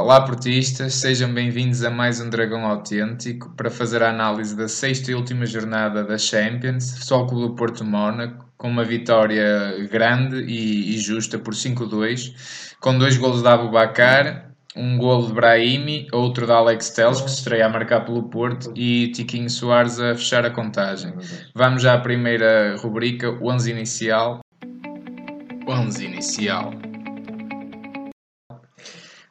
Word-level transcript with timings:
Olá, 0.00 0.22
portistas, 0.22 0.94
sejam 0.94 1.30
bem-vindos 1.30 1.84
a 1.84 1.90
mais 1.90 2.22
um 2.22 2.30
Dragão 2.30 2.64
Autêntico 2.64 3.50
para 3.54 3.70
fazer 3.70 4.02
a 4.02 4.08
análise 4.08 4.56
da 4.56 4.66
sexta 4.66 5.10
e 5.10 5.14
última 5.14 5.44
jornada 5.44 6.02
da 6.02 6.16
Champions, 6.16 6.98
Futebol 7.00 7.26
Clube 7.26 7.48
do 7.48 7.54
Porto 7.54 7.84
Mónaco, 7.84 8.46
com 8.56 8.70
uma 8.70 8.82
vitória 8.82 9.86
grande 9.92 10.38
e, 10.38 10.94
e 10.94 10.98
justa 10.98 11.38
por 11.38 11.52
5-2, 11.52 12.32
com 12.80 12.96
dois 12.96 13.18
golos 13.18 13.42
de 13.42 13.48
Abubacar, 13.48 14.52
um 14.74 14.96
golo 14.96 15.26
de 15.26 15.34
Brahimi, 15.34 16.08
outro 16.12 16.46
de 16.46 16.52
Alex 16.52 16.88
Teles, 16.90 17.20
que 17.20 17.30
se 17.30 17.36
estreia 17.36 17.66
a 17.66 17.68
marcar 17.68 18.02
pelo 18.06 18.22
Porto, 18.22 18.72
e 18.74 19.12
Tiquinho 19.12 19.50
Soares 19.50 20.00
a 20.00 20.14
fechar 20.14 20.46
a 20.46 20.50
contagem. 20.50 21.12
Vamos 21.54 21.82
já 21.82 21.92
à 21.92 21.98
primeira 21.98 22.74
rubrica, 22.78 23.30
o 23.30 23.52
11 23.52 23.70
inicial. 23.70 24.40
11 25.68 26.06
inicial. 26.06 26.89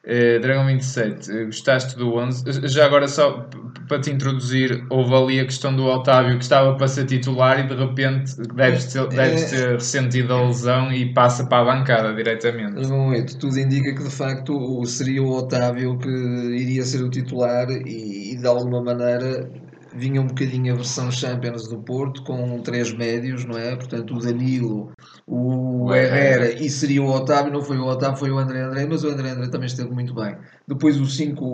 Uh, 0.06 0.40
Dragão 0.40 0.66
27, 0.66 1.32
uh, 1.32 1.46
gostaste 1.48 1.98
do 1.98 2.16
11? 2.16 2.68
Já 2.68 2.86
agora, 2.86 3.08
só 3.08 3.50
para 3.88 4.00
te 4.00 4.10
introduzir, 4.10 4.86
houve 4.90 5.14
ali 5.14 5.40
a 5.40 5.46
questão 5.46 5.76
do 5.76 5.84
Otávio 5.86 6.38
que 6.38 6.44
estava 6.44 6.76
para 6.76 6.88
ser 6.88 7.06
titular 7.06 7.60
e 7.60 7.68
de 7.68 7.76
repente 7.76 8.36
deves 8.56 8.86
ter, 8.86 9.08
deves 9.08 9.50
ter 9.50 9.72
ressentido 9.74 10.34
a 10.34 10.48
lesão 10.48 10.92
e 10.94 11.14
passa 11.14 11.46
para 11.46 11.72
a 11.72 11.76
bancada 11.76 12.14
diretamente. 12.14 12.88
No 12.88 12.98
momento, 12.98 13.38
tudo 13.38 13.60
indica 13.60 13.94
que 13.94 14.04
de 14.04 14.10
facto 14.10 14.86
seria 14.86 15.22
o 15.22 15.32
Otávio 15.32 15.98
que 15.98 16.10
iria 16.10 16.84
ser 16.86 17.04
o 17.04 17.10
titular 17.10 17.70
e, 17.70 18.34
e 18.34 18.38
de 18.38 18.48
alguma 18.48 18.82
maneira 18.82 19.50
vinha 19.96 20.22
um 20.22 20.28
bocadinho 20.28 20.74
a 20.74 20.76
versão 20.76 21.12
Champions 21.12 21.68
do 21.68 21.78
Porto 21.80 22.24
com 22.24 22.62
três 22.62 22.94
médios, 22.94 23.46
não 23.46 23.58
é? 23.58 23.76
Portanto, 23.76 24.16
o 24.16 24.20
Danilo, 24.20 24.92
o 25.32 25.94
Herrera 25.94 26.52
e 26.52 26.68
seria 26.72 27.04
o 27.04 27.08
Otávio, 27.08 27.54
não 27.54 27.62
foi 27.62 27.78
o 27.78 27.86
Otávio, 27.86 28.18
foi 28.18 28.32
o 28.32 28.40
André 28.40 28.62
André, 28.62 28.88
mas 28.88 29.04
o 29.04 29.10
André 29.10 29.30
André 29.30 29.48
também 29.48 29.68
esteve 29.68 29.92
muito 29.92 30.12
bem. 30.16 30.36
Depois 30.68 31.00
o 31.00 31.06
5, 31.06 31.46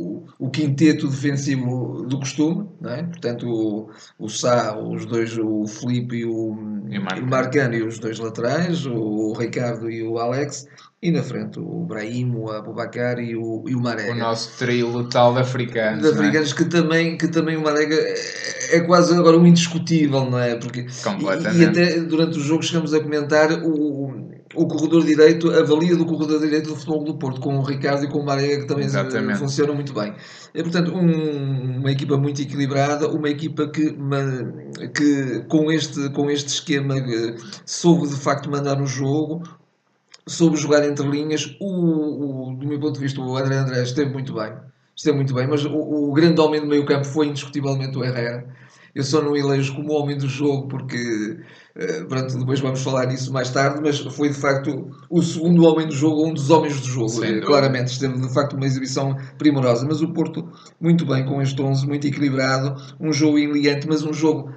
o, 0.00 0.26
o 0.38 0.50
quinteto 0.50 1.06
defensivo 1.08 2.04
do 2.08 2.18
costume, 2.18 2.68
é? 2.84 3.02
Portanto, 3.02 3.46
o, 3.48 3.90
o 4.18 4.28
Sá, 4.28 4.76
os 4.76 5.04
dois, 5.06 5.36
o 5.36 5.66
Felipe 5.66 6.16
e 6.16 6.24
o, 6.24 6.84
e 6.88 6.98
o 6.98 7.26
Marcano 7.26 7.74
e 7.74 7.82
os 7.82 7.98
dois 7.98 8.18
laterais, 8.18 8.86
o, 8.86 9.32
Ricardo 9.32 9.90
e 9.90 10.02
o 10.02 10.18
Alex, 10.18 10.66
e 11.02 11.10
na 11.10 11.22
frente 11.22 11.58
o 11.58 11.84
Brahim, 11.84 12.34
o 12.34 12.50
Abubacar 12.50 13.18
e 13.18 13.36
o, 13.36 13.64
e 13.66 13.74
o 13.74 13.80
Marega. 13.80 14.12
O 14.12 14.16
nosso 14.16 14.58
trio 14.58 15.08
tal 15.08 15.34
de 15.34 15.40
africanos. 15.40 16.02
De 16.02 16.08
africanos 16.08 16.52
é? 16.52 16.56
que, 16.56 16.64
também, 16.64 17.16
que 17.16 17.28
também 17.28 17.56
o 17.56 17.62
Marega 17.62 17.94
é, 17.94 18.76
é 18.76 18.80
quase 18.80 19.14
agora 19.14 19.36
um 19.36 19.46
indiscutível, 19.46 20.28
não 20.28 20.38
é? 20.38 20.56
Porque, 20.56 20.86
Completamente. 21.02 21.58
E, 21.58 21.62
e 21.62 21.64
até 21.64 22.00
durante 22.00 22.38
o 22.38 22.42
jogo 22.42 22.62
chegamos 22.62 22.92
a 22.92 23.00
comentar 23.00 23.50
o, 23.62 24.29
o 24.54 24.66
corredor 24.66 25.04
direito, 25.04 25.50
a 25.50 25.62
valia 25.62 25.96
do 25.96 26.04
corredor 26.04 26.40
direito 26.40 26.70
do 26.70 26.76
futebol 26.76 27.04
do 27.04 27.14
Porto, 27.14 27.40
com 27.40 27.56
o 27.58 27.62
Ricardo 27.62 28.04
e 28.04 28.08
com 28.08 28.18
o 28.18 28.24
Marega 28.24 28.62
que 28.62 28.66
também 28.66 28.84
Exatamente. 28.84 29.38
funcionam 29.38 29.74
muito 29.74 29.92
bem. 29.94 30.12
É, 30.52 30.62
portanto, 30.62 30.92
um, 30.92 31.78
uma 31.78 31.90
equipa 31.90 32.16
muito 32.16 32.42
equilibrada, 32.42 33.08
uma 33.08 33.28
equipa 33.28 33.68
que, 33.68 33.96
que 34.94 35.44
com, 35.48 35.70
este, 35.70 36.10
com 36.10 36.28
este 36.30 36.48
esquema 36.48 36.98
eh, 36.98 37.36
soube 37.64 38.08
de 38.08 38.16
facto 38.16 38.50
mandar 38.50 38.76
no 38.76 38.86
jogo, 38.86 39.42
soube 40.26 40.56
jogar 40.56 40.84
entre 40.84 41.06
linhas. 41.08 41.56
O, 41.60 42.50
o, 42.50 42.56
do 42.56 42.66
meu 42.66 42.80
ponto 42.80 42.94
de 42.94 43.00
vista, 43.00 43.20
o 43.20 43.36
André 43.36 43.56
André 43.56 43.82
esteve 43.82 44.12
muito 44.12 44.34
bem. 44.34 44.52
Esteve 44.96 45.16
muito 45.16 45.32
bem, 45.32 45.46
mas 45.46 45.64
o, 45.64 45.72
o 45.72 46.12
grande 46.12 46.40
homem 46.40 46.60
do 46.60 46.66
meio 46.66 46.84
campo 46.84 47.04
foi 47.04 47.28
indiscutivelmente 47.28 47.96
o 47.96 48.04
Herrera. 48.04 48.46
Eu 48.94 49.02
só 49.04 49.22
não 49.22 49.36
elejo 49.36 49.74
como 49.74 49.92
homem 49.92 50.16
do 50.18 50.28
jogo 50.28 50.68
porque, 50.68 51.38
uh, 51.76 52.06
pronto, 52.08 52.38
depois 52.38 52.60
vamos 52.60 52.82
falar 52.82 53.06
disso 53.06 53.32
mais 53.32 53.50
tarde, 53.50 53.80
mas 53.82 53.98
foi 53.98 54.28
de 54.28 54.34
facto 54.34 54.90
o 55.08 55.22
segundo 55.22 55.64
homem 55.64 55.86
do 55.86 55.94
jogo, 55.94 56.26
um 56.26 56.34
dos 56.34 56.50
homens 56.50 56.80
do 56.80 56.86
jogo, 56.86 57.24
uh, 57.24 57.40
claramente. 57.46 57.92
Esteve 57.92 58.20
de 58.20 58.32
facto 58.32 58.54
uma 58.54 58.66
exibição 58.66 59.16
primorosa, 59.38 59.86
mas 59.86 60.00
o 60.00 60.12
Porto 60.12 60.48
muito 60.80 61.06
bem 61.06 61.24
com 61.24 61.40
este 61.40 61.60
11, 61.60 61.86
muito 61.86 62.06
equilibrado, 62.06 62.74
um 63.00 63.12
jogo 63.12 63.38
iliante, 63.38 63.86
mas 63.86 64.02
um 64.02 64.12
jogo 64.12 64.52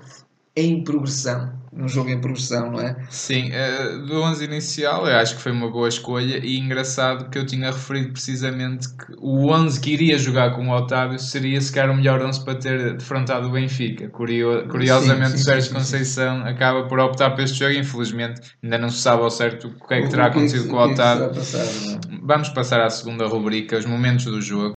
em 0.56 0.84
progressão 0.84 1.64
num 1.76 1.88
jogo 1.88 2.10
em 2.10 2.20
progressão, 2.20 2.72
não 2.72 2.80
é? 2.80 2.96
Sim, 3.10 3.50
uh, 3.50 4.06
do 4.06 4.22
11 4.22 4.46
inicial 4.46 5.08
eu 5.08 5.16
acho 5.18 5.36
que 5.36 5.42
foi 5.42 5.52
uma 5.52 5.70
boa 5.70 5.90
escolha 5.90 6.38
e 6.38 6.60
engraçado 6.60 7.30
que 7.30 7.38
eu 7.38 7.46
tinha 7.46 7.72
referido 7.72 8.14
precisamente 8.14 8.88
que 8.90 9.14
o 9.18 9.52
11 9.52 9.80
que 9.82 9.92
iria 9.92 10.18
jogar 10.18 10.56
com 10.56 10.68
o 10.68 10.72
Otávio 10.72 11.18
seria 11.18 11.60
sequer 11.60 11.90
o 11.90 11.96
melhor 11.96 12.22
11 12.22 12.44
para 12.44 12.56
ter 12.56 12.94
defrontado 12.98 13.48
o 13.48 13.52
Benfica. 13.52 14.08
Curio, 14.10 14.68
curiosamente 14.70 15.32
sim, 15.32 15.38
sim, 15.38 15.42
o 15.42 15.46
Sérgio 15.46 15.70
sim, 15.70 15.74
Conceição 15.74 16.46
acaba 16.46 16.84
por 16.88 17.00
optar 17.00 17.32
por 17.32 17.42
este 17.42 17.60
jogo 17.60 17.74
infelizmente 17.74 18.42
ainda 18.64 18.78
não 18.78 18.90
se 18.90 19.00
sabe 19.00 19.24
ao 19.24 19.32
certo 19.32 19.68
o 19.68 19.88
que 19.88 19.94
é 19.94 20.02
que 20.02 20.10
terá 20.10 20.28
acontecido 20.28 20.68
com 20.68 20.78
o 20.78 20.82
é 20.82 20.94
Otávio. 20.94 21.30
Passar, 21.34 21.66
é? 21.66 22.20
Vamos 22.22 22.50
passar 22.50 22.82
à 22.82 22.90
segunda 22.90 23.26
rubrica, 23.26 23.78
os 23.78 23.86
momentos 23.86 24.26
do 24.26 24.42
jogo. 24.42 24.74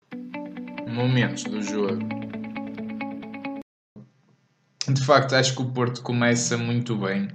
Momentos 0.86 1.44
do 1.44 1.60
jogo 1.60 2.23
de 4.92 5.04
facto, 5.04 5.34
acho 5.34 5.54
que 5.54 5.62
o 5.62 5.66
Porto 5.66 6.02
começa 6.02 6.56
muito 6.58 6.96
bem, 6.96 7.28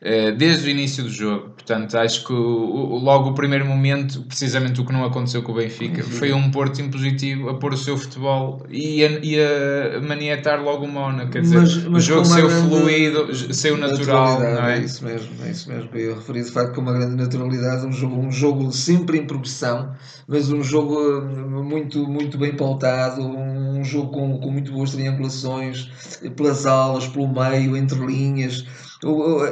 eh, 0.00 0.32
desde 0.32 0.68
o 0.68 0.70
início 0.70 1.02
do 1.02 1.10
jogo. 1.10 1.50
Portanto, 1.50 1.96
acho 1.96 2.24
que 2.26 2.32
logo 2.32 3.30
o 3.30 3.34
primeiro 3.34 3.64
momento, 3.66 4.22
precisamente 4.22 4.80
o 4.80 4.84
que 4.84 4.92
não 4.92 5.04
aconteceu 5.04 5.42
com 5.42 5.52
o 5.52 5.54
Benfica, 5.56 6.02
foi 6.02 6.32
um 6.32 6.50
Porto 6.50 6.80
impositivo 6.80 7.48
a 7.48 7.54
pôr 7.54 7.72
o 7.72 7.76
seu 7.76 7.96
futebol 7.96 8.64
e 8.70 9.04
a, 9.04 9.08
e 9.22 9.36
a 9.40 10.00
manietar 10.00 10.62
logo 10.62 10.84
o 10.84 10.88
Mónaco. 10.88 11.32
Quer 11.32 11.42
dizer, 11.42 11.60
mas, 11.60 11.76
mas 11.84 12.02
o 12.02 12.06
jogo 12.06 12.24
saiu 12.24 12.50
fluido, 12.50 13.54
saiu 13.54 13.76
natural. 13.76 14.40
Não 14.40 14.66
é? 14.66 14.78
é 14.78 14.80
isso 14.82 15.04
mesmo, 15.04 15.30
é 15.44 15.50
isso 15.50 15.68
mesmo. 15.70 15.90
Eu 15.94 16.16
referi 16.16 16.42
de 16.42 16.50
facto 16.50 16.74
com 16.74 16.80
uma 16.80 16.92
grande 16.92 17.16
naturalidade, 17.16 17.86
um 17.86 17.92
jogo, 17.92 18.16
um 18.16 18.30
jogo 18.30 18.72
sempre 18.72 19.18
em 19.18 19.26
progressão, 19.26 19.92
mas 20.28 20.50
um 20.50 20.62
jogo 20.62 20.98
eh, 20.98 21.62
muito, 21.62 22.06
muito 22.06 22.38
bem 22.38 22.54
pautado, 22.56 23.22
um 23.24 23.84
jogo 23.84 24.12
com, 24.12 24.38
com 24.38 24.50
muito 24.50 24.72
boas 24.72 24.90
triangulações 24.90 25.90
pelas 26.36 26.66
aulas 26.66 26.91
bolas 26.92 27.06
pelo 27.08 27.28
meio, 27.28 27.76
entre 27.76 27.98
linhas. 27.98 28.64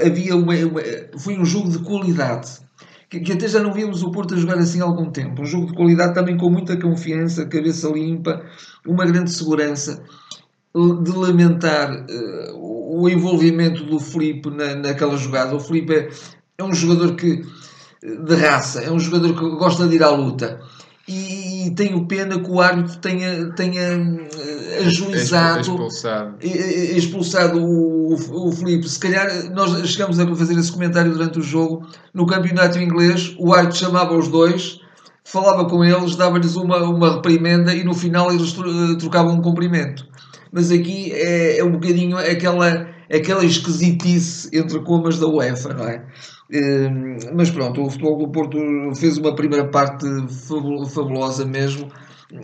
Havia 0.04 0.36
uma, 0.36 0.54
uma, 0.54 0.80
foi 1.18 1.38
um 1.38 1.44
jogo 1.44 1.70
de 1.70 1.78
qualidade. 1.78 2.60
Que, 3.08 3.18
que, 3.18 3.32
até 3.32 3.48
já 3.48 3.60
não 3.60 3.72
víamos 3.72 4.02
o 4.02 4.10
Porto 4.12 4.34
a 4.34 4.36
jogar 4.36 4.58
assim 4.58 4.80
há 4.80 4.84
algum 4.84 5.10
tempo. 5.10 5.42
Um 5.42 5.46
jogo 5.46 5.66
de 5.66 5.74
qualidade 5.74 6.14
também 6.14 6.36
com 6.36 6.48
muita 6.48 6.76
confiança, 6.76 7.46
cabeça 7.46 7.88
limpa, 7.88 8.44
uma 8.86 9.04
grande 9.04 9.32
segurança. 9.32 10.02
De 10.72 11.10
lamentar 11.10 11.90
uh, 11.90 13.02
o 13.02 13.08
envolvimento 13.08 13.82
do 13.84 13.98
Felipe 13.98 14.50
na, 14.50 14.76
naquela 14.76 15.16
jogada. 15.16 15.56
O 15.56 15.58
Felipe 15.58 15.92
é, 15.92 16.08
é 16.58 16.62
um 16.62 16.72
jogador 16.72 17.16
que 17.16 17.44
de 18.00 18.34
raça, 18.36 18.80
é 18.80 18.90
um 18.90 18.98
jogador 19.00 19.34
que 19.34 19.56
gosta 19.56 19.88
de 19.88 19.96
ir 19.96 20.02
à 20.02 20.10
luta 20.10 20.60
e 21.12 21.70
tenho 21.72 22.06
pena 22.06 22.38
que 22.38 22.48
o 22.48 22.60
árbitro 22.60 22.96
tenha, 22.98 23.50
tenha 23.52 23.82
eh, 23.82 24.84
ajuizado, 24.86 25.60
expulsado, 25.60 26.36
expulsado 26.40 27.58
o, 27.58 28.14
o 28.14 28.52
Felipe. 28.52 28.88
Se 28.88 29.00
calhar 29.00 29.28
nós 29.50 29.88
chegamos 29.88 30.20
a 30.20 30.36
fazer 30.36 30.56
esse 30.56 30.70
comentário 30.70 31.12
durante 31.12 31.40
o 31.40 31.42
jogo. 31.42 31.84
No 32.14 32.26
campeonato 32.26 32.78
inglês, 32.78 33.34
o 33.38 33.52
árbitro 33.52 33.78
chamava 33.78 34.16
os 34.16 34.28
dois, 34.28 34.80
falava 35.24 35.64
com 35.64 35.84
eles, 35.84 36.14
dava-lhes 36.14 36.54
uma, 36.54 36.78
uma 36.84 37.16
reprimenda 37.16 37.74
e 37.74 37.82
no 37.82 37.94
final 37.94 38.32
eles 38.32 38.54
trocavam 39.00 39.34
um 39.34 39.42
cumprimento. 39.42 40.06
Mas 40.52 40.70
aqui 40.70 41.12
é, 41.12 41.58
é 41.58 41.64
um 41.64 41.72
bocadinho 41.72 42.18
aquela, 42.18 42.88
aquela 43.12 43.44
esquisitice 43.44 44.48
entre 44.52 44.78
comas 44.80 45.18
da 45.18 45.26
UEFA, 45.26 45.74
não 45.74 45.84
é? 45.84 46.04
Ehm, 46.52 47.18
mas 47.34 47.50
pronto, 47.50 47.82
o 47.82 47.90
Futebol 47.90 48.18
do 48.18 48.28
Porto 48.28 48.58
fez 48.96 49.16
uma 49.18 49.34
primeira 49.34 49.68
parte 49.68 50.06
fabulosa 50.92 51.44
mesmo. 51.46 51.88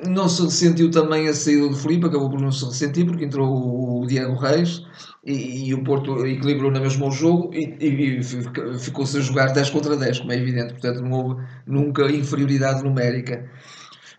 Não 0.09 0.29
se 0.29 0.43
ressentiu 0.43 0.91
também 0.91 1.29
a 1.29 1.35
saída 1.35 1.69
do 1.69 1.77
Felipe, 1.77 2.07
acabou 2.07 2.29
por 2.31 2.41
não 2.41 2.51
se 2.51 2.65
ressentir 2.65 3.07
porque 3.07 3.25
entrou 3.25 4.01
o 4.03 4.07
Diego 4.07 4.35
Reis 4.35 4.83
e, 5.25 5.69
e 5.69 5.75
o 5.75 5.83
Porto 5.85 6.27
equilibrou 6.27 6.73
na 6.73 6.81
mesma 6.81 7.07
o 7.07 7.11
jogo 7.13 7.55
e, 7.55 7.77
e, 7.81 8.19
e 8.19 8.79
ficou-se 8.79 9.17
a 9.19 9.21
jogar 9.21 9.53
10 9.53 9.71
contra 9.71 9.97
10, 9.97 10.21
como 10.21 10.33
é 10.33 10.37
evidente. 10.37 10.73
Portanto, 10.75 11.03
não 11.03 11.11
houve 11.13 11.43
nunca 11.67 12.11
inferioridade 12.11 12.83
numérica. 12.83 13.49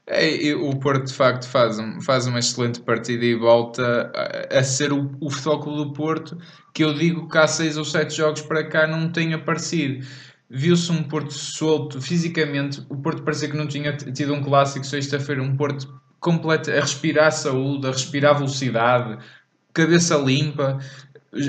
É, 0.10 0.56
o 0.56 0.74
Porto 0.80 1.08
de 1.08 1.14
facto 1.14 1.48
faz, 1.50 1.78
faz 2.06 2.28
uma 2.28 2.40
excelente 2.40 2.80
partida 2.80 3.26
e 3.26 3.36
volta 3.36 4.10
a, 4.16 4.60
a 4.60 4.64
ser 4.64 4.94
o, 4.94 5.12
o 5.20 5.30
Futebol 5.30 5.60
Clube 5.60 5.84
do 5.84 5.94
Porto 5.94 6.38
que 6.74 6.84
eu 6.84 6.94
digo 6.94 7.28
que 7.28 7.38
há 7.38 7.48
seis 7.48 7.76
ou 7.76 7.84
sete 7.84 8.16
jogos 8.16 8.42
para 8.44 8.64
cá 8.64 8.86
não 8.86 9.12
tem 9.12 9.34
aparecido. 9.34 10.06
Viu-se 10.50 10.92
um 10.92 11.04
Porto 11.04 11.34
solto 11.34 12.00
fisicamente, 12.00 12.86
o 12.88 12.96
Porto 12.96 13.24
parecia 13.24 13.50
que 13.50 13.58
não 13.58 13.68
tinha 13.68 13.92
tido 13.98 14.34
um 14.34 14.42
clássico 14.42 14.86
sexta-feira, 14.86 15.42
um 15.42 15.58
Porto 15.58 16.00
completo 16.20 16.72
a 16.72 16.76
respirar 16.76 17.32
saúde, 17.32 17.88
a 17.88 17.92
respirar 17.92 18.36
velocidade, 18.36 19.18
cabeça 19.74 20.16
limpa, 20.18 20.80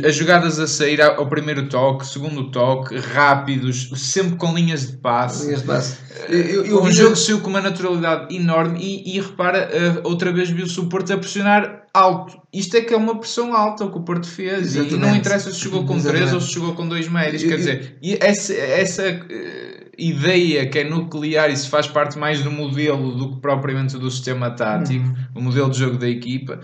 as 0.04 0.14
jogadas 0.14 0.58
a 0.58 0.66
sair 0.66 1.00
ao 1.00 1.26
primeiro 1.28 1.68
toque, 1.68 2.06
segundo 2.06 2.50
toque, 2.50 2.96
rápidos, 2.98 3.90
sempre 3.96 4.36
com 4.36 4.54
linhas 4.54 4.90
de 4.90 4.96
passe. 4.98 5.46
Linhas 5.46 5.60
de 5.60 5.66
passe. 5.66 5.98
Eu, 6.28 6.64
eu, 6.64 6.82
o 6.82 6.90
jogo 6.90 7.16
saiu 7.16 7.40
com 7.40 7.48
uma 7.48 7.60
naturalidade 7.60 8.34
enorme 8.34 8.78
e, 8.80 9.16
e 9.16 9.20
repara, 9.20 9.70
uh, 9.70 10.08
outra 10.08 10.32
vez 10.32 10.50
viu-se 10.50 10.78
o 10.78 10.86
Porto 10.88 11.12
a 11.12 11.18
pressionar 11.18 11.86
alto. 11.94 12.40
Isto 12.52 12.76
é 12.76 12.80
que 12.80 12.92
é 12.92 12.96
uma 12.96 13.18
pressão 13.18 13.54
alta 13.54 13.84
o 13.84 13.90
que 13.90 13.98
o 13.98 14.02
Porto 14.02 14.26
fez 14.26 14.76
Exatamente. 14.76 14.94
e 14.94 14.98
não 14.98 15.16
interessa 15.16 15.52
se 15.52 15.60
jogou 15.60 15.84
com 15.84 15.96
Exatamente. 15.96 16.22
três 16.22 16.34
ou 16.34 16.40
se 16.40 16.54
jogou 16.54 16.74
com 16.74 16.88
dois 16.88 17.08
médios. 17.08 17.42
Quer 17.42 17.56
dizer, 17.56 17.98
e 18.02 18.18
essa, 18.20 18.54
essa 18.54 19.02
uh, 19.08 19.90
ideia 19.98 20.68
que 20.68 20.78
é 20.78 20.84
nuclear 20.84 21.50
e 21.50 21.56
se 21.56 21.68
faz 21.68 21.86
parte 21.86 22.18
mais 22.18 22.42
do 22.42 22.50
modelo 22.50 23.16
do 23.16 23.34
que 23.34 23.40
propriamente 23.40 23.98
do 23.98 24.10
sistema 24.10 24.50
tático, 24.50 25.04
uhum. 25.04 25.14
o 25.34 25.42
modelo 25.42 25.70
de 25.70 25.78
jogo 25.78 25.98
da 25.98 26.08
equipa, 26.08 26.60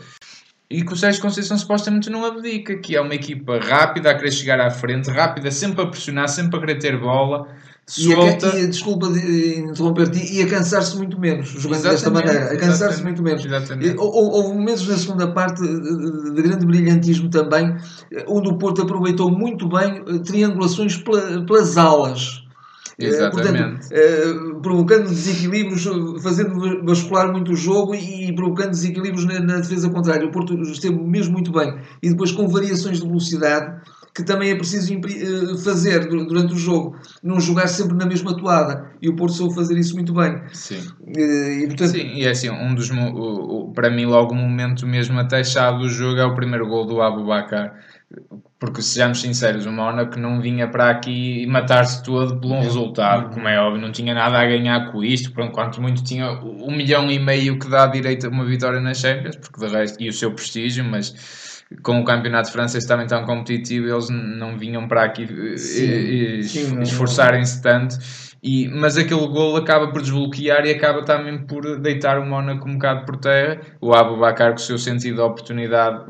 e 0.70 0.82
que 0.82 0.92
o 0.92 0.96
Sérgio 0.96 1.20
Conceição 1.20 1.58
supostamente 1.58 2.08
não 2.08 2.24
abdica, 2.24 2.76
que 2.78 2.96
é 2.96 3.00
uma 3.00 3.14
equipa 3.14 3.58
rápida 3.58 4.10
a 4.10 4.14
querer 4.14 4.32
chegar 4.32 4.60
à 4.60 4.70
frente, 4.70 5.10
rápida, 5.10 5.50
sempre 5.50 5.82
a 5.82 5.86
pressionar, 5.86 6.28
sempre 6.28 6.56
a 6.56 6.60
querer 6.60 6.78
ter 6.78 6.98
bola, 6.98 7.46
solta. 7.86 8.46
E, 8.46 8.50
a, 8.50 8.60
e 8.60 8.66
desculpa 8.66 9.10
de 9.10 9.58
interromper-te, 9.58 10.34
e 10.34 10.42
a 10.42 10.48
cansar-se 10.48 10.96
muito 10.96 11.20
menos, 11.20 11.48
jogando 11.48 11.82
desta 11.82 12.10
maneira, 12.10 12.52
a 12.52 12.56
cansar-se 12.56 13.02
muito 13.02 13.22
menos. 13.22 13.44
Exatamente. 13.44 13.94
Houve 13.98 14.54
momentos 14.54 14.88
na 14.88 14.96
segunda 14.96 15.30
parte 15.32 15.60
de 15.60 16.42
grande 16.42 16.66
brilhantismo 16.66 17.28
também, 17.28 17.76
onde 18.26 18.48
o 18.48 18.56
Porto 18.56 18.82
aproveitou 18.82 19.30
muito 19.30 19.68
bem 19.68 20.02
eh, 20.08 20.18
triangulações 20.24 20.96
pelas 20.96 21.76
alas 21.76 22.40
eh, 22.40 22.43
Exatamente. 22.98 23.88
Portanto, 23.88 24.56
uh, 24.56 24.60
provocando 24.60 25.08
desequilíbrios, 25.08 25.84
fazendo 26.22 26.84
bascular 26.84 27.30
muito 27.30 27.52
o 27.52 27.56
jogo 27.56 27.94
e, 27.94 28.34
provocando 28.34 28.70
desequilíbrios 28.70 29.24
na, 29.24 29.40
na, 29.40 29.56
defesa 29.58 29.90
contrária. 29.90 30.26
O 30.26 30.30
Porto 30.30 30.54
esteve 30.62 30.96
mesmo 30.96 31.32
muito 31.32 31.52
bem. 31.52 31.76
E 32.02 32.10
depois 32.10 32.32
com 32.32 32.48
variações 32.48 33.00
de 33.00 33.06
velocidade 33.06 33.82
que 34.14 34.22
também 34.22 34.50
é 34.50 34.54
preciso 34.54 34.94
uh, 34.94 35.58
fazer 35.58 36.06
durante 36.08 36.54
o 36.54 36.56
jogo. 36.56 36.96
Não 37.20 37.40
jogar 37.40 37.66
sempre 37.66 37.96
na 37.96 38.06
mesma 38.06 38.36
toada. 38.36 38.92
E 39.02 39.08
o 39.08 39.16
Porto 39.16 39.34
soube 39.34 39.54
fazer 39.56 39.76
isso 39.76 39.94
muito 39.94 40.14
bem. 40.14 40.40
Sim. 40.52 40.78
Uh, 41.00 41.62
e, 41.62 41.66
portanto... 41.66 41.90
Sim, 41.90 42.14
e 42.14 42.24
é 42.24 42.30
assim, 42.30 42.48
um 42.48 42.74
dos, 42.74 42.90
para 43.74 43.90
mim 43.90 44.06
logo 44.06 44.32
o 44.32 44.36
momento 44.36 44.86
mesmo 44.86 45.18
até 45.18 45.42
chave 45.42 45.78
do 45.78 45.88
jogo 45.88 46.20
é 46.20 46.24
o 46.24 46.34
primeiro 46.34 46.68
gol 46.68 46.86
do 46.86 47.00
Abu 47.02 47.26
Bakar 47.26 47.74
porque 48.58 48.80
sejamos 48.80 49.20
sinceros, 49.20 49.66
o 49.66 49.72
Mónaco 49.72 50.18
não 50.18 50.40
vinha 50.40 50.68
para 50.68 50.90
aqui 50.90 51.46
matar-se 51.46 52.02
todo 52.02 52.40
por 52.40 52.50
um 52.50 52.60
resultado, 52.60 53.34
como 53.34 53.46
é 53.46 53.60
óbvio, 53.60 53.80
não 53.80 53.92
tinha 53.92 54.14
nada 54.14 54.38
a 54.38 54.44
ganhar 54.46 54.90
com 54.90 55.04
isto, 55.04 55.32
por 55.32 55.44
enquanto 55.44 55.82
muito 55.82 56.02
tinha 56.02 56.30
um 56.42 56.74
milhão 56.74 57.10
e 57.10 57.18
meio 57.18 57.58
que 57.58 57.68
dá 57.68 57.86
direito 57.86 58.26
a 58.26 58.30
uma 58.30 58.44
vitória 58.44 58.80
nas 58.80 58.98
Champions, 58.98 59.36
porque 59.36 59.66
de 59.66 59.72
resto, 59.72 60.02
e 60.02 60.08
o 60.08 60.12
seu 60.12 60.32
prestígio, 60.32 60.84
mas 60.84 61.62
com 61.82 62.00
o 62.00 62.04
campeonato 62.04 62.52
francês 62.52 62.84
também 62.84 63.06
tão 63.06 63.24
competitivo, 63.24 63.88
eles 63.88 64.08
não 64.08 64.56
vinham 64.56 64.86
para 64.86 65.04
aqui 65.04 65.24
eh, 65.24 66.40
esforçarem-se 66.82 67.60
tanto 67.60 67.98
e, 68.46 68.68
mas 68.68 68.98
aquele 68.98 69.26
gol 69.26 69.56
acaba 69.56 69.88
por 69.88 70.02
desbloquear 70.02 70.66
e 70.66 70.70
acaba 70.70 71.02
também 71.02 71.38
por 71.46 71.80
deitar 71.80 72.18
o 72.18 72.26
Mónaco 72.26 72.68
um 72.68 72.74
bocado 72.74 73.06
por 73.06 73.16
terra. 73.16 73.58
O 73.80 73.94
Abu 73.94 74.18
Bakar 74.18 74.50
com 74.50 74.56
o 74.56 74.60
seu 74.60 74.76
sentido 74.76 75.14
de 75.14 75.20
oportunidade 75.22 76.04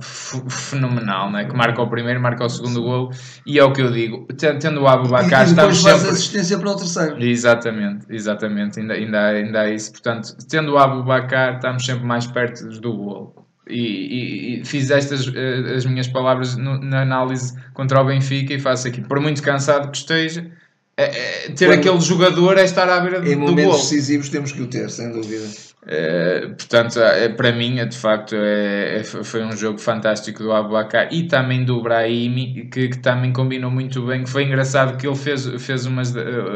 fenomenal, 0.49 1.31
né? 1.31 1.45
que 1.45 1.57
marca 1.57 1.81
o 1.81 1.89
primeiro, 1.89 2.21
marca 2.21 2.45
o 2.45 2.49
segundo 2.49 2.83
gol. 2.83 3.11
E 3.47 3.57
é 3.57 3.63
o 3.63 3.73
que 3.73 3.81
eu 3.81 3.93
digo, 3.93 4.27
tendo 4.37 4.83
o 4.83 4.89
Abu 4.89 5.09
Bakar, 5.09 5.45
estamos 5.47 5.81
sempre... 5.81 6.09
assistência 6.09 6.59
para 6.59 6.71
o 6.71 6.77
terceiro. 6.77 7.23
Exatamente, 7.23 8.07
exatamente, 8.11 8.81
ainda, 8.81 8.95
ainda, 8.95 9.27
ainda 9.29 9.69
é 9.69 9.75
isso. 9.75 9.93
Portanto, 9.93 10.37
tendo 10.51 10.73
o 10.73 10.79
Abu 10.79 11.05
Bakar, 11.05 11.55
estamos 11.55 11.87
sempre 11.87 12.05
mais 12.05 12.27
perto 12.27 12.69
do 12.81 12.97
gol. 12.97 13.45
E, 13.69 13.79
e, 13.79 14.61
e, 14.61 14.65
fiz 14.65 14.91
estas 14.91 15.29
uh, 15.29 15.33
as 15.75 15.87
minhas 15.87 16.09
palavras 16.09 16.57
no, 16.57 16.81
na 16.81 17.01
análise 17.03 17.57
contra 17.73 18.03
o 18.03 18.05
Benfica 18.05 18.53
e 18.53 18.59
faço 18.59 18.89
aqui, 18.89 19.01
por 19.01 19.21
muito 19.21 19.43
cansado 19.43 19.91
que 19.91 19.97
esteja, 19.97 20.51
é, 20.97 21.05
é, 21.05 21.49
ter 21.51 21.67
Quando, 21.67 21.79
aquele 21.79 22.01
jogador 22.01 22.57
é 22.57 22.65
estar 22.65 22.89
à 22.89 23.01
beira 23.01 23.21
do, 23.21 23.31
em 23.31 23.37
momentos 23.37 23.83
decisivos 23.83 24.29
temos 24.29 24.53
que 24.53 24.63
o 24.63 24.67
ter, 24.67 24.91
sem 24.91 25.11
dúvida. 25.11 25.47
É, 25.87 26.47
portanto, 26.49 26.99
é, 26.99 27.29
para 27.29 27.53
mim, 27.53 27.79
é, 27.79 27.85
de 27.85 27.97
facto, 27.97 28.35
é, 28.35 29.01
é 29.01 29.05
foi 29.05 29.45
um 29.45 29.53
jogo 29.53 29.79
fantástico 29.79 30.43
do 30.43 30.53
Abubakar 30.53 31.09
e 31.13 31.29
também 31.29 31.65
do 31.65 31.83
Brahimi, 31.83 32.69
que, 32.71 32.89
que, 32.89 32.99
também 32.99 33.33
combinou 33.33 33.71
muito 33.71 34.05
bem. 34.07 34.25
Foi 34.25 34.45
engraçado 34.45 34.97
que 34.97 35.07
ele 35.07 35.17
fez, 35.17 35.47
fez, 35.63 35.85
umas, 35.85 36.15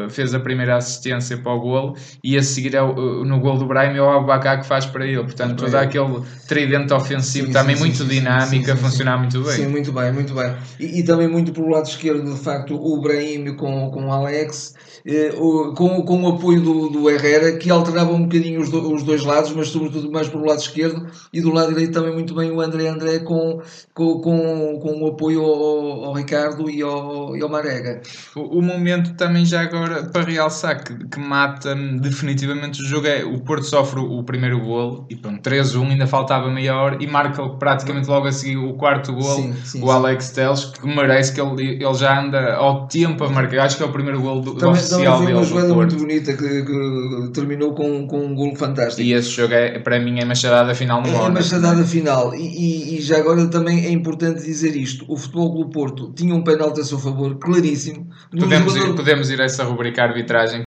fez 0.09 0.33
a 0.33 0.39
primeira 0.39 0.77
assistência 0.77 1.37
para 1.37 1.53
o 1.53 1.59
golo 1.59 1.95
e 2.23 2.37
a 2.37 2.43
seguir 2.43 2.75
é 2.75 2.81
no 2.81 3.39
golo 3.39 3.59
do 3.59 3.67
Brahimi 3.67 3.99
é 3.99 4.01
o 4.01 4.09
Abubakar 4.09 4.61
que 4.61 4.67
faz 4.67 4.85
para 4.85 5.05
ele. 5.05 5.23
Portanto, 5.23 5.63
todo 5.63 5.75
aquele 5.75 6.23
tridente 6.47 6.91
ofensivo 6.91 7.47
sim, 7.47 7.53
também 7.53 7.75
sim, 7.75 7.83
muito 7.83 7.97
sim, 7.97 8.07
dinâmico, 8.07 8.71
a 8.71 8.75
funcionar 8.75 9.17
muito 9.19 9.41
bem. 9.43 9.53
Sim, 9.53 9.67
muito 9.67 9.91
bem, 9.91 10.11
muito 10.11 10.33
bem. 10.33 10.55
E, 10.79 10.99
e, 10.99 11.03
também 11.03 11.27
muito 11.27 11.51
pelo 11.51 11.69
lado 11.69 11.87
esquerdo, 11.87 12.33
de 12.33 12.39
facto, 12.39 12.75
o 12.75 12.99
Brahimi 12.99 13.55
com, 13.55 13.91
com 13.91 14.07
o 14.07 14.11
Alex, 14.11 14.73
eh, 15.05 15.33
o, 15.37 15.73
com, 15.73 16.01
com 16.03 16.23
o 16.23 16.29
apoio 16.29 16.61
do, 16.61 16.89
do 16.89 17.09
Herrera, 17.09 17.57
que 17.57 17.69
alternava 17.69 18.11
um 18.11 18.23
bocadinho 18.23 18.61
os, 18.61 18.69
do, 18.69 18.93
os 18.93 19.03
dois 19.03 19.18
lados, 19.23 19.51
mas 19.53 19.69
sobretudo 19.69 20.11
mais 20.11 20.27
pelo 20.27 20.45
lado 20.45 20.59
esquerdo, 20.59 21.07
e 21.33 21.41
do 21.41 21.51
lado 21.51 21.69
direito 21.69 21.93
também 21.93 22.13
muito 22.13 22.33
bem 22.33 22.51
o 22.51 22.61
André 22.61 22.87
André 22.87 23.19
com, 23.19 23.61
com, 23.93 24.19
com, 24.19 24.79
com 24.79 25.01
o 25.03 25.07
apoio 25.07 25.41
ao, 25.41 26.05
ao 26.05 26.13
Ricardo 26.13 26.69
e 26.69 26.81
ao, 26.81 27.35
e 27.35 27.41
ao 27.41 27.49
Marega. 27.49 28.01
O, 28.35 28.59
o, 28.59 28.61
momento 28.61 29.13
também 29.15 29.45
já 29.45 29.61
agora 29.61 30.03
para 30.03 30.23
realçar 30.23 30.83
que, 30.83 30.93
que 31.07 31.19
mata 31.19 31.75
definitivamente 31.75 32.81
o 32.81 32.85
jogo 32.85 33.07
é 33.07 33.23
o 33.23 33.39
Porto 33.39 33.63
sofre 33.65 33.99
o 33.99 34.23
primeiro 34.23 34.59
golo 34.59 35.05
e 35.09 35.15
pronto, 35.15 35.41
3-1, 35.47 35.91
ainda 35.91 36.07
faltava 36.07 36.49
meia 36.49 36.75
hora 36.75 36.97
e 36.99 37.07
marca 37.07 37.47
praticamente 37.49 38.07
logo 38.07 38.27
a 38.27 38.31
seguir 38.31 38.57
o 38.57 38.73
quarto 38.73 39.13
golo, 39.13 39.35
sim, 39.35 39.53
sim, 39.63 39.83
o. 39.83 39.91
Alex 39.91 40.31
Teles, 40.31 40.65
que 40.65 40.87
merece 40.87 41.33
que 41.33 41.41
ele, 41.41 41.83
ele 41.83 41.93
já 41.93 42.21
anda 42.21 42.55
ao 42.55 42.87
tempo 42.87 43.23
a 43.23 43.29
marcar, 43.29 43.65
acho 43.65 43.77
que 43.77 43.83
é 43.83 43.85
o 43.85 43.91
primeiro 43.91 44.21
golo 44.21 44.41
do, 44.41 44.55
também, 44.55 44.73
oficial 44.75 45.19
também 45.19 45.33
foi 45.33 45.33
uma 45.33 45.43
jogada 45.43 45.73
muito 45.73 45.95
bonita 45.95 46.33
que, 46.33 46.63
que, 46.63 47.31
terminou 47.33 47.73
com, 47.73 48.07
com 48.07 48.25
um 48.25 48.35
golo 48.35 48.55
fantástico. 48.55 49.08
E 49.09 49.13
esse 49.13 49.29
jogo 49.29 49.55
é, 49.55 49.79
para 49.79 49.99
mim 49.99 50.19
é 50.19 50.25
machadada 50.25 50.75
final 50.75 51.01
no 51.01 51.07
É, 51.07 51.25
é 51.25 51.29
machadada 51.29 51.83
final. 51.83 52.35
E, 52.35 52.41
e, 52.41 52.97
e, 52.97 53.01
já 53.01 53.17
agora 53.17 53.47
também 53.47 53.83
é 53.87 53.89
importante 53.89 54.43
dizer 54.43 54.75
isto: 54.75 55.03
o 55.07 55.17
Futebol 55.17 55.51
do 55.51 55.69
Porto 55.71 56.13
tinha 56.15 56.35
um 56.35 56.43
penalti 56.43 56.81
a 56.81 56.83
seu 56.83 56.99
favor, 56.99 57.35
claríssimo. 57.39 58.07
Podemos, 58.29 58.73
jogador... 58.73 58.93
ir, 58.93 58.95
podemos 58.95 59.31
ir 59.31 59.41
a 59.41 59.45
essa 59.45 59.63
rubrica 59.63 60.03
arbitragem. 60.03 60.61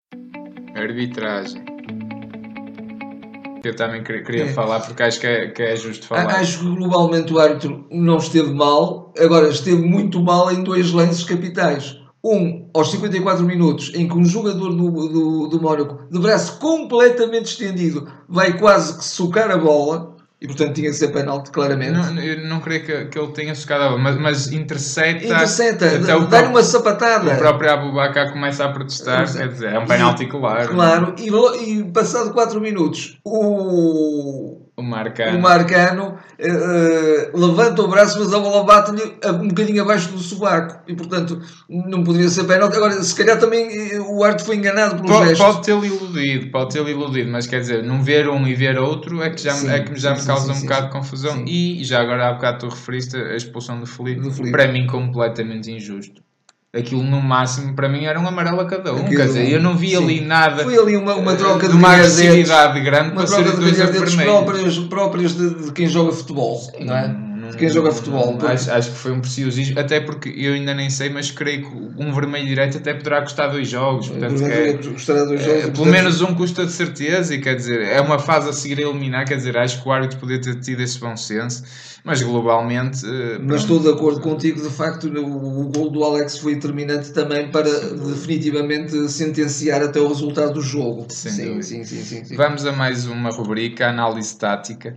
Arbitragem. 0.75 1.63
Eu 3.63 3.77
também 3.77 4.03
queria 4.03 4.45
é. 4.45 4.49
falar 4.55 4.81
porque 4.81 5.03
acho 5.03 5.21
que 5.21 5.27
é, 5.27 5.49
que 5.49 5.63
é 5.63 5.77
justo 5.77 6.07
falar. 6.07 6.37
Acho 6.37 6.61
que 6.61 6.65
globalmente 6.65 7.35
o 7.35 7.39
árbitro 7.39 7.87
não 7.91 8.17
esteve 8.17 8.55
mal, 8.55 9.13
agora 9.19 9.51
esteve 9.51 9.83
muito 9.83 10.19
mal 10.23 10.51
em 10.51 10.63
dois 10.63 10.93
lances 10.93 11.25
capitais. 11.25 12.00
Um, 12.23 12.69
aos 12.75 12.91
54 12.91 13.45
minutos, 13.45 13.93
em 13.95 14.07
que 14.07 14.15
um 14.15 14.25
jogador 14.25 14.75
do, 14.75 15.09
do, 15.09 15.47
do 15.49 15.61
Mónaco, 15.63 16.01
de 16.11 16.19
braço 16.19 16.59
completamente 16.59 17.47
estendido, 17.47 18.07
vai 18.29 18.59
quase 18.59 18.99
que 18.99 19.05
socar 19.05 19.51
a 19.51 19.57
bola, 19.57 20.17
e 20.39 20.47
portanto 20.47 20.75
tinha 20.75 20.91
que 20.91 20.97
ser 20.97 21.09
penalti, 21.09 21.51
claramente. 21.51 21.93
Não, 21.93 22.23
eu 22.23 22.47
não 22.47 22.61
creio 22.61 22.85
que, 22.85 23.07
que 23.07 23.19
ele 23.19 23.33
tenha 23.33 23.55
socado 23.55 23.85
a 23.85 23.89
bola, 23.89 24.01
mas, 24.01 24.19
mas 24.19 24.53
intercepta. 24.53 25.25
Intercepta, 25.25 25.99
dá-lhe 26.29 26.49
uma 26.49 26.63
sapatada. 26.63 27.33
O 27.33 27.39
próprio 27.39 27.73
Abubakar 27.73 28.33
começa 28.33 28.67
a 28.67 28.69
protestar, 28.73 29.23
Exato. 29.23 29.39
quer 29.39 29.49
dizer, 29.49 29.73
é 29.73 29.79
um 29.79 29.87
penalti 29.87 30.27
claro. 30.27 30.75
Claro, 30.75 31.15
e, 31.19 31.79
e 31.79 31.85
passado 31.85 32.33
4 32.33 32.61
minutos, 32.61 33.19
o 33.25 34.60
o 34.81 34.83
Marcano, 34.83 35.39
o 35.39 35.41
Marcano 35.43 36.19
uh, 36.39 37.39
levanta 37.39 37.83
o 37.83 37.89
braço, 37.89 38.19
mas 38.19 38.33
a 38.33 38.41
bola 38.41 38.65
bate-lhe 38.65 39.03
um 39.31 39.49
bocadinho 39.49 39.83
abaixo 39.83 40.11
do 40.11 40.19
sobaco 40.19 40.81
e, 40.89 40.95
portanto, 40.95 41.41
não 41.69 42.03
poderia 42.03 42.29
ser 42.29 42.45
pênalti. 42.45 42.77
Agora, 42.77 42.93
se 43.03 43.15
calhar 43.15 43.39
também 43.39 43.69
eh, 43.93 44.01
o 44.01 44.25
Arte 44.25 44.43
foi 44.43 44.57
enganado 44.57 44.97
pelo 44.97 45.09
pode, 45.09 45.29
gesto. 45.29 45.45
Pode 45.45 45.63
ter-lhe 45.63 45.87
iludido, 45.87 46.51
pode 46.51 46.73
ter 46.73 46.89
iludido, 46.89 47.31
mas 47.31 47.47
quer 47.47 47.61
dizer, 47.61 47.85
não 47.85 48.03
ver 48.03 48.29
um 48.29 48.47
e 48.47 48.55
ver 48.55 48.79
outro 48.79 49.23
é 49.23 49.31
que 49.31 49.43
já, 49.43 49.53
sim, 49.53 49.71
é 49.71 49.81
que 49.81 49.99
já 49.99 50.15
sim, 50.17 50.23
me 50.23 50.27
causa 50.27 50.55
sim, 50.55 50.59
um 50.59 50.63
bocado 50.63 50.87
de 50.87 50.93
confusão. 50.93 51.45
E 51.47 51.85
já 51.85 52.01
agora 52.01 52.29
há 52.29 52.33
bocado 52.33 52.59
tu 52.61 52.69
referiste 52.69 53.17
a 53.17 53.37
expulsão 53.37 53.79
do 53.79 53.87
Felipe, 53.87 54.23
do 54.23 54.31
Felipe. 54.31 54.53
para 54.53 54.73
mim 54.73 54.87
completamente 54.87 55.71
injusto 55.71 56.23
aquilo 56.73 57.03
no 57.03 57.21
máximo 57.21 57.75
para 57.75 57.89
mim 57.89 58.05
era 58.05 58.19
um 58.19 58.27
amarelo 58.27 58.61
a 58.61 58.67
cada 58.67 58.93
um. 58.93 59.01
Aquilo, 59.01 59.17
Quer 59.17 59.27
dizer, 59.27 59.51
eu 59.51 59.61
não 59.61 59.77
vi 59.77 59.91
sim. 59.91 59.97
ali 59.97 60.21
nada. 60.21 60.63
Foi 60.63 60.79
ali 60.79 60.97
uma, 60.97 61.15
uma 61.15 61.35
troca 61.35 61.67
de, 61.67 61.73
de 61.73 61.79
uma 61.79 61.93
agressividade 61.93 62.81
grande 62.81 63.13
uma 63.13 63.25
para 63.25 63.27
troca 63.27 63.51
de 63.51 63.57
dois 63.57 64.17
próprias, 64.17 64.79
próprias 64.79 65.35
de, 65.35 65.65
de, 65.65 65.73
quem 65.73 65.89
joga 65.89 66.13
futebol, 66.13 66.59
sim, 66.59 66.85
não 66.85 66.97
é? 66.97 67.30
De 67.51 67.57
quem 67.57 67.69
joga 67.69 67.91
futebol. 67.93 68.39
Acho, 68.43 68.71
acho, 68.71 68.91
que 68.91 68.97
foi 68.97 69.13
um 69.13 69.21
preciosismo, 69.21 69.79
até 69.79 70.01
porque 70.01 70.29
eu 70.37 70.55
ainda 70.55 70.75
nem 70.75 70.91
sei, 70.91 71.11
mas 71.11 71.31
creio 71.31 71.63
que 71.63 72.03
um 72.03 72.13
vermelho 72.13 72.47
direito 72.47 72.79
até 72.79 72.95
poderá 72.95 73.23
custar 73.23 73.51
dois 73.51 73.69
jogos. 73.69 74.09
Portanto, 74.09 74.43
é, 74.45 74.73
custará 74.75 75.25
dois 75.25 75.43
jogos. 75.43 75.65
É, 75.65 75.71
pelo 75.71 75.87
menos 75.87 76.21
um 76.21 76.35
custa 76.35 76.65
de 76.65 76.73
certeza, 76.73 77.35
e 77.35 77.41
quer 77.41 77.57
dizer, 77.57 77.83
é 77.83 78.01
uma 78.01 78.19
fase 78.19 78.49
a 78.49 78.53
seguir 78.53 78.79
a 78.79 78.83
eliminar. 78.89 79.27
Quer 79.27 79.37
dizer, 79.37 79.57
acho 79.57 79.83
que 79.83 79.89
o 79.89 79.93
árbitro 79.93 80.19
poderia 80.19 80.41
ter 80.43 80.57
tido 80.61 80.81
esse 80.81 80.99
bom 80.99 81.17
senso, 81.17 81.63
mas 82.05 82.23
globalmente. 82.23 83.05
Uh, 83.05 83.41
mas 83.43 83.63
estou 83.63 83.79
de 83.79 83.89
acordo 83.89 84.21
contigo, 84.21 84.61
de 84.61 84.71
facto, 84.71 85.09
o, 85.09 85.61
o 85.61 85.69
gol 85.69 85.91
do 85.91 86.05
Alex 86.05 86.39
foi 86.39 86.55
determinante 86.55 87.13
também 87.13 87.51
para 87.51 87.71
definitivamente 87.71 89.09
sentenciar 89.09 89.83
até 89.83 90.01
o 90.01 90.09
resultado 90.09 90.55
do 90.55 90.63
jogo. 90.63 91.07
Sim, 91.09 91.63
sim, 91.63 91.63
sim, 91.63 91.85
sim, 91.85 92.25
sim. 92.25 92.37
Vamos 92.37 92.65
a 92.65 92.73
mais 92.73 93.07
uma 93.07 93.31
rubrica, 93.31 93.89
análise 93.89 94.37
tática. 94.37 94.97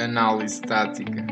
Análise 0.00 0.60
tática. 0.62 1.31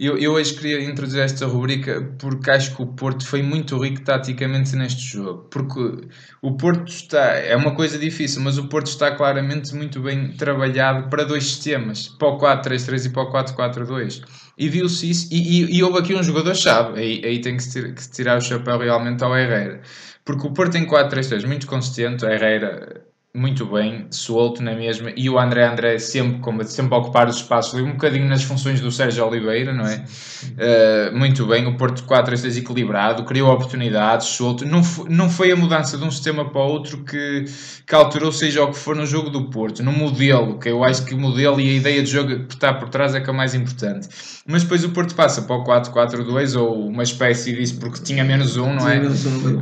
Eu, 0.00 0.16
eu 0.16 0.34
hoje 0.34 0.54
queria 0.54 0.80
introduzir 0.88 1.20
esta 1.20 1.44
rubrica 1.44 2.00
porque 2.20 2.48
acho 2.50 2.76
que 2.76 2.82
o 2.82 2.86
Porto 2.86 3.26
foi 3.26 3.42
muito 3.42 3.76
rico 3.82 4.00
taticamente 4.02 4.76
neste 4.76 5.02
jogo. 5.02 5.48
Porque 5.50 6.08
o 6.40 6.56
Porto 6.56 6.88
está. 6.88 7.34
É 7.34 7.56
uma 7.56 7.74
coisa 7.74 7.98
difícil, 7.98 8.40
mas 8.42 8.58
o 8.58 8.68
Porto 8.68 8.86
está 8.86 9.16
claramente 9.16 9.74
muito 9.74 10.00
bem 10.00 10.32
trabalhado 10.36 11.08
para 11.10 11.24
dois 11.24 11.44
sistemas: 11.44 12.08
para 12.08 12.28
o 12.28 12.38
4-3-3 12.38 13.06
e 13.06 13.10
para 13.10 13.22
o 13.22 13.32
4-4-2. 13.32 14.22
E 14.56 14.68
viu-se 14.68 15.10
isso. 15.10 15.28
E, 15.32 15.64
e, 15.64 15.78
e, 15.78 15.82
houve 15.82 15.98
aqui 15.98 16.14
um 16.14 16.22
jogador-chave. 16.22 17.00
Aí, 17.00 17.22
aí 17.24 17.40
tem 17.40 17.56
que 17.56 17.62
se, 17.64 17.92
tirar 18.12 18.38
o 18.38 18.40
chapéu 18.40 18.78
realmente 18.78 19.24
ao 19.24 19.36
Herrera. 19.36 19.80
Porque 20.24 20.46
o 20.46 20.52
Porto 20.52 20.72
tem 20.72 20.86
4-3-3 20.86 21.44
muito 21.44 21.66
consistente. 21.66 22.24
O 22.24 22.28
Herrera 22.28 23.07
muito 23.38 23.64
bem, 23.66 24.06
solto 24.10 24.62
na 24.62 24.74
mesma, 24.74 25.12
e 25.16 25.30
o 25.30 25.38
André 25.38 25.64
André 25.64 25.98
sempre, 25.98 26.40
como, 26.40 26.64
sempre 26.64 26.94
a 26.94 26.98
ocupar 26.98 27.28
os 27.28 27.36
espaços, 27.36 27.80
um 27.80 27.92
bocadinho 27.92 28.26
nas 28.26 28.42
funções 28.42 28.80
do 28.80 28.90
Sérgio 28.90 29.24
Oliveira, 29.26 29.72
não 29.72 29.86
é? 29.86 30.04
Uh, 30.42 31.16
muito 31.16 31.46
bem, 31.46 31.66
o 31.66 31.76
Porto 31.76 32.02
4 32.04 32.34
é 32.34 32.58
equilibrado, 32.58 33.24
criou 33.24 33.52
oportunidades, 33.52 34.26
solto, 34.26 34.66
não, 34.66 34.82
não 35.08 35.30
foi 35.30 35.52
a 35.52 35.56
mudança 35.56 35.96
de 35.96 36.04
um 36.04 36.10
sistema 36.10 36.50
para 36.50 36.60
o 36.60 36.68
outro 36.68 37.04
que, 37.04 37.44
que 37.86 37.94
alterou, 37.94 38.32
seja 38.32 38.64
o 38.64 38.70
que 38.70 38.78
for 38.78 38.96
no 38.96 39.06
jogo 39.06 39.30
do 39.30 39.44
Porto, 39.50 39.82
no 39.82 39.92
modelo, 39.92 40.58
que 40.58 40.68
eu 40.68 40.82
acho 40.82 41.04
que 41.04 41.14
o 41.14 41.18
modelo 41.18 41.60
e 41.60 41.68
a 41.70 41.72
ideia 41.74 42.02
de 42.02 42.10
jogo 42.10 42.44
que 42.46 42.54
está 42.54 42.74
por 42.74 42.88
trás 42.88 43.14
é 43.14 43.20
que 43.20 43.30
é 43.30 43.32
o 43.32 43.36
mais 43.36 43.54
importante. 43.54 44.08
Mas 44.46 44.62
depois 44.62 44.82
o 44.82 44.88
Porto 44.90 45.14
passa 45.14 45.42
para 45.42 45.56
o 45.56 45.64
4-4-2, 45.64 46.58
ou 46.58 46.88
uma 46.88 47.02
espécie 47.02 47.52
disso, 47.52 47.78
porque 47.78 48.00
tinha 48.02 48.24
menos 48.24 48.56
um, 48.56 48.72
não 48.72 48.88
é? 48.88 49.00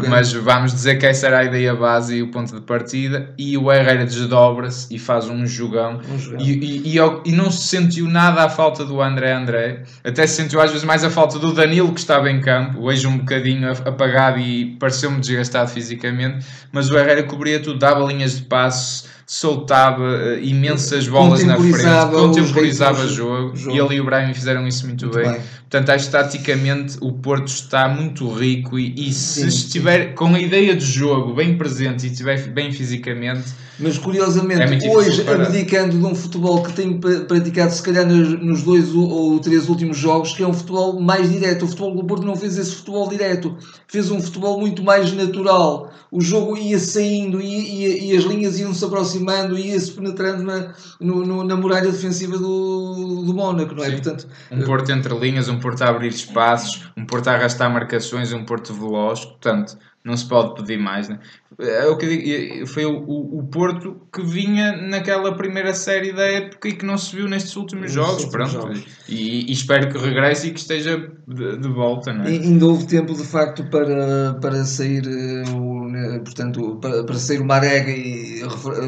Mas 0.09 0.33
vamos 0.33 0.73
dizer 0.73 0.97
que 0.97 1.07
essa 1.07 1.27
era 1.27 1.41
a 1.41 1.45
ideia 1.45 1.75
base 1.75 2.17
e 2.17 2.23
o 2.23 2.31
ponto 2.31 2.55
de 2.55 2.61
partida, 2.61 3.35
e 3.37 3.57
o 3.59 3.66
o 3.67 3.73
Herrera 3.73 4.05
desdobra-se 4.05 4.95
e 4.95 4.99
faz 4.99 5.29
um 5.29 5.47
jogão, 5.47 6.01
um 6.09 6.19
jogão. 6.19 6.41
E, 6.41 6.53
e, 6.53 6.97
e, 6.97 7.01
e, 7.25 7.33
não 7.33 7.51
se 7.51 7.67
sentiu 7.67 8.09
nada 8.09 8.45
a 8.45 8.49
falta 8.49 8.85
do 8.85 9.03
André 9.03 9.33
André, 9.33 9.83
até 10.05 10.27
se 10.27 10.37
sentiu 10.37 10.61
às 10.61 10.71
vezes 10.71 10.85
mais 10.85 11.03
a 11.05 11.11
falta 11.11 11.39
do 11.39 11.53
Danilo 11.53 11.93
que 11.93 12.01
estava 12.01 12.31
em 12.31 12.41
campo, 12.41 12.81
hoje 12.83 13.07
um 13.07 13.19
bocadinho 13.19 13.71
apagado 13.71 14.39
e 14.39 14.77
pareceu-me 14.79 15.21
desgastado 15.21 15.71
fisicamente, 15.71 16.47
mas 16.71 16.91
o 16.91 16.99
Herrera 16.99 17.23
cobria 17.25 17.61
tudo, 17.61 17.79
dava 17.79 18.05
linhas 18.05 18.37
de 18.37 18.43
passo 18.43 19.16
soltava 19.27 20.05
uh, 20.05 20.39
imensas 20.41 21.09
bolas 21.09 21.43
na 21.43 21.57
frente, 21.57 22.11
contemporizava 22.13 23.05
o 23.05 23.09
jogo, 23.09 23.57
jogo, 23.57 23.77
e 23.77 23.81
ele 23.81 23.95
e 23.97 24.01
o 24.01 24.05
Brian 24.05 24.33
fizeram 24.33 24.67
isso 24.69 24.87
muito, 24.87 25.07
muito 25.07 25.19
bem. 25.19 25.33
bem. 25.33 25.41
Portanto, 25.69 25.91
acho 25.91 26.07
que 26.07 26.13
taticamente 26.13 26.97
o 27.01 27.13
Porto 27.13 27.49
está 27.49 27.89
muito 27.89 28.33
rico 28.33 28.79
e, 28.79 29.09
e 29.09 29.13
se 29.13 29.41
sim, 29.41 29.49
estiver 29.49 30.09
sim. 30.09 30.15
com 30.15 30.35
a 30.35 30.41
ideia 30.41 30.77
de 30.77 30.87
jogo 30.87 31.35
bem 31.35 31.59
presente 31.59 32.07
e 32.07 32.11
estiver 32.11 32.47
bem 32.49 32.71
fisicamente 32.71 33.67
mas 33.79 33.99
curiosamente, 33.99 34.87
é 34.87 34.91
hoje, 34.91 35.29
abdicando 35.29 35.99
de 35.99 36.05
um 36.05 36.15
futebol 36.15 36.63
que 36.63 36.73
tem 36.73 36.99
praticado 36.99 37.73
se 37.73 37.83
calhar 37.83 38.07
nos 38.07 38.63
dois 38.63 38.95
ou 38.95 39.39
três 39.39 39.69
últimos 39.69 39.99
jogos, 39.99 40.33
que 40.33 40.43
é 40.43 40.47
um 40.47 40.55
futebol 40.55 40.99
mais 40.99 41.31
direto. 41.31 41.67
O 41.67 41.69
futebol 41.69 41.95
do 41.95 42.05
Porto 42.05 42.25
não 42.25 42.35
fez 42.35 42.57
esse 42.57 42.75
futebol 42.75 43.07
direto, 43.07 43.55
fez 43.87 44.11
um 44.11 44.21
futebol 44.21 44.59
muito 44.59 44.83
mais 44.83 45.13
natural. 45.13 45.93
O 46.11 46.23
jogo 46.23 46.57
ia 46.57 46.79
saindo 46.79 47.41
e, 47.41 48.13
e 48.13 48.17
as 48.17 48.25
linhas 48.25 48.59
iam 48.59 48.73
se 48.73 48.83
aproximando, 48.83 49.16
ia-se 49.59 49.93
penetrando 49.93 50.43
na, 50.43 50.75
no, 51.01 51.25
no, 51.27 51.45
na 51.45 51.57
muralha 51.57 51.91
defensiva 51.91 52.39
do, 52.39 53.23
do 53.25 53.35
Mónaco, 53.35 53.75
não 53.75 53.85
é? 53.85 53.91
Portanto, 53.91 54.27
um 54.51 54.63
Porto 54.63 54.91
entre 54.91 55.15
linhas, 55.19 55.49
um 55.49 55.59
Porto 55.59 55.83
a 55.83 55.89
abrir 55.89 56.09
espaços, 56.09 56.89
um 56.97 57.05
Porto 57.05 57.29
a 57.29 57.35
arrastar 57.35 57.73
marcações, 57.73 58.33
um 58.33 58.45
Porto 58.45 58.73
veloz. 58.75 59.25
Portanto, 59.25 59.77
não 60.07 60.17
se 60.17 60.25
pode 60.29 60.55
pedir 60.55 60.79
mais. 60.79 61.09
Né? 61.09 61.19
É 61.59 61.85
o 61.87 61.97
que 61.97 62.07
digo, 62.07 62.67
foi 62.69 62.87
o, 62.87 62.97
o, 62.97 63.41
o, 63.41 63.43
Porto 63.49 64.01
que 64.13 64.23
vinha 64.23 64.77
naquela 64.77 65.35
primeira 65.37 65.75
série 65.75 66.13
da 66.13 66.23
época 66.23 66.69
e 66.69 66.73
que 66.75 66.87
não 66.87 66.97
se 66.97 67.17
viu 67.17 67.27
nestes 67.27 67.57
últimos 67.57 67.91
jogos. 67.91 68.23
Últimos 68.23 68.53
pronto. 68.53 68.53
Jogos. 68.53 68.85
E, 69.09 69.51
e, 69.51 69.53
espero 69.53 69.89
que 69.91 69.99
regresse 69.99 70.47
e 70.47 70.51
que 70.53 70.61
esteja 70.61 71.11
de, 71.27 71.59
de 71.59 71.69
volta. 71.69 72.13
Não 72.13 72.25
é? 72.25 72.31
e, 72.31 72.39
ainda 72.39 72.67
houve 72.67 72.87
tempo 72.87 73.15
de 73.15 73.25
facto 73.25 73.69
para, 73.69 74.35
para 74.41 74.65
sair 74.65 75.03
eh, 75.09 75.51
o, 75.51 75.76
portanto, 76.25 76.79
para, 76.81 77.05
para 77.05 77.15
sair 77.17 77.41
o 77.41 77.45
Marega 77.45 77.91
e 77.91 78.43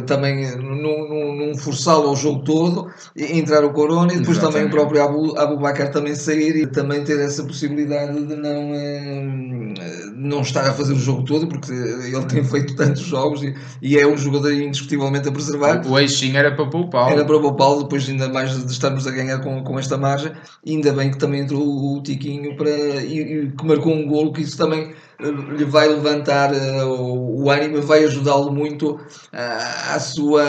também 0.07 0.57
num 0.57 1.57
forçá-lo 1.57 2.09
ao 2.09 2.17
jogo 2.17 2.45
todo, 2.45 2.91
e 3.17 3.39
entrar 3.39 3.65
o 3.65 3.73
Corona 3.73 4.13
e 4.13 4.19
depois 4.19 4.39
Exatamente. 4.39 4.53
também 4.53 4.67
o 4.67 4.71
próprio 4.71 5.03
Abu, 5.03 5.39
Abu 5.39 5.57
Bakar 5.59 5.91
também 5.91 6.15
sair 6.15 6.57
e 6.57 6.67
também 6.67 7.05
ter 7.05 7.19
essa 7.21 7.43
possibilidade 7.45 8.27
de 8.27 8.37
não, 8.37 8.75
eh, 8.75 10.11
não 10.15 10.41
estar 10.41 10.69
a 10.69 10.73
fazer 10.73 10.93
o 10.93 10.99
jogo 10.99 11.25
todo, 11.25 11.47
porque 11.47 11.73
ele 11.73 12.25
tem 12.27 12.45
feito 12.45 12.77
tantos 12.77 13.03
jogos 13.03 13.43
e, 13.43 13.55
e 13.83 13.99
é 13.99 14.07
um 14.07 14.17
jogador 14.17 14.53
indiscutivelmente 14.53 15.29
a 15.29 15.33
preservar. 15.33 15.87
O 15.87 15.99
eixinho 15.99 16.37
era 16.37 16.55
para 16.55 16.67
poupá-lo. 16.67 17.11
Era 17.11 17.25
para 17.25 17.41
poupá-lo, 17.41 17.83
depois 17.85 18.09
ainda 18.09 18.29
mais 18.29 18.65
de 18.65 18.73
estarmos 18.73 19.07
a 19.07 19.11
ganhar 19.11 19.39
com, 19.41 19.63
com 19.63 19.79
esta 19.79 19.97
margem. 19.97 20.33
Ainda 20.67 20.93
bem 20.93 21.11
que 21.11 21.19
também 21.19 21.43
entrou 21.43 21.63
o 21.63 22.03
Tiquinho 22.03 22.57
para, 22.57 22.71
e, 22.71 23.21
e 23.21 23.51
que 23.51 23.67
marcou 23.67 23.93
um 23.93 24.07
golo, 24.07 24.33
que 24.33 24.43
isso 24.43 24.57
também 24.57 24.93
lhe 25.21 25.65
vai 25.65 25.89
levantar 25.89 26.53
uh, 26.53 27.43
o 27.43 27.51
ânimo, 27.51 27.83
vai 27.83 28.05
ajudá-lo 28.05 28.53
muito 28.53 28.93
uh, 28.93 28.99
à 29.33 29.99
sua, 29.99 30.45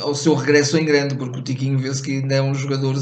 ao 0.00 0.14
seu 0.14 0.34
regresso 0.34 0.76
em 0.76 0.84
grande, 0.84 1.14
porque 1.14 1.38
o 1.38 1.42
Tiquinho 1.42 1.78
vê-se 1.78 2.02
que 2.02 2.18
ainda 2.18 2.34
é 2.34 2.42
um 2.42 2.54
jogador 2.54 2.94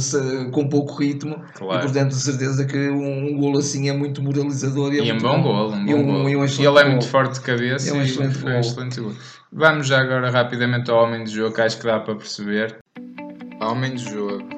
com 0.52 0.68
pouco 0.68 0.94
ritmo 0.94 1.42
claro. 1.54 1.78
e, 1.78 1.82
portanto, 1.82 2.10
de 2.10 2.20
certeza 2.20 2.64
que 2.66 2.76
um, 2.90 3.28
um 3.28 3.36
golo 3.38 3.58
assim 3.58 3.88
é 3.88 3.92
muito 3.92 4.22
moralizador. 4.22 4.92
E, 4.92 5.00
é, 5.00 5.04
e 5.04 5.12
um 5.12 5.18
bom 5.18 5.42
golo. 5.42 5.72
Um 5.72 5.84
bom 5.84 5.90
e, 5.90 5.94
um, 5.94 6.04
golo. 6.04 6.28
E, 6.28 6.36
um 6.36 6.44
e 6.44 6.66
ele 6.66 6.78
é 6.78 6.88
muito 6.88 7.08
forte 7.08 7.34
de 7.34 7.40
cabeça. 7.40 7.90
É 7.90 7.92
um 7.94 8.02
excelente, 8.02 8.38
golo. 8.38 8.54
excelente 8.54 9.00
golo. 9.00 9.16
Vamos 9.52 9.86
já 9.86 10.00
agora 10.00 10.30
rapidamente 10.30 10.90
ao 10.90 11.04
homem 11.04 11.24
de 11.24 11.30
jogo, 11.30 11.54
que 11.54 11.60
acho 11.62 11.78
que 11.78 11.86
dá 11.86 11.98
para 11.98 12.14
perceber. 12.14 12.76
Homem 13.60 13.94
de 13.94 14.04
jogo. 14.10 14.55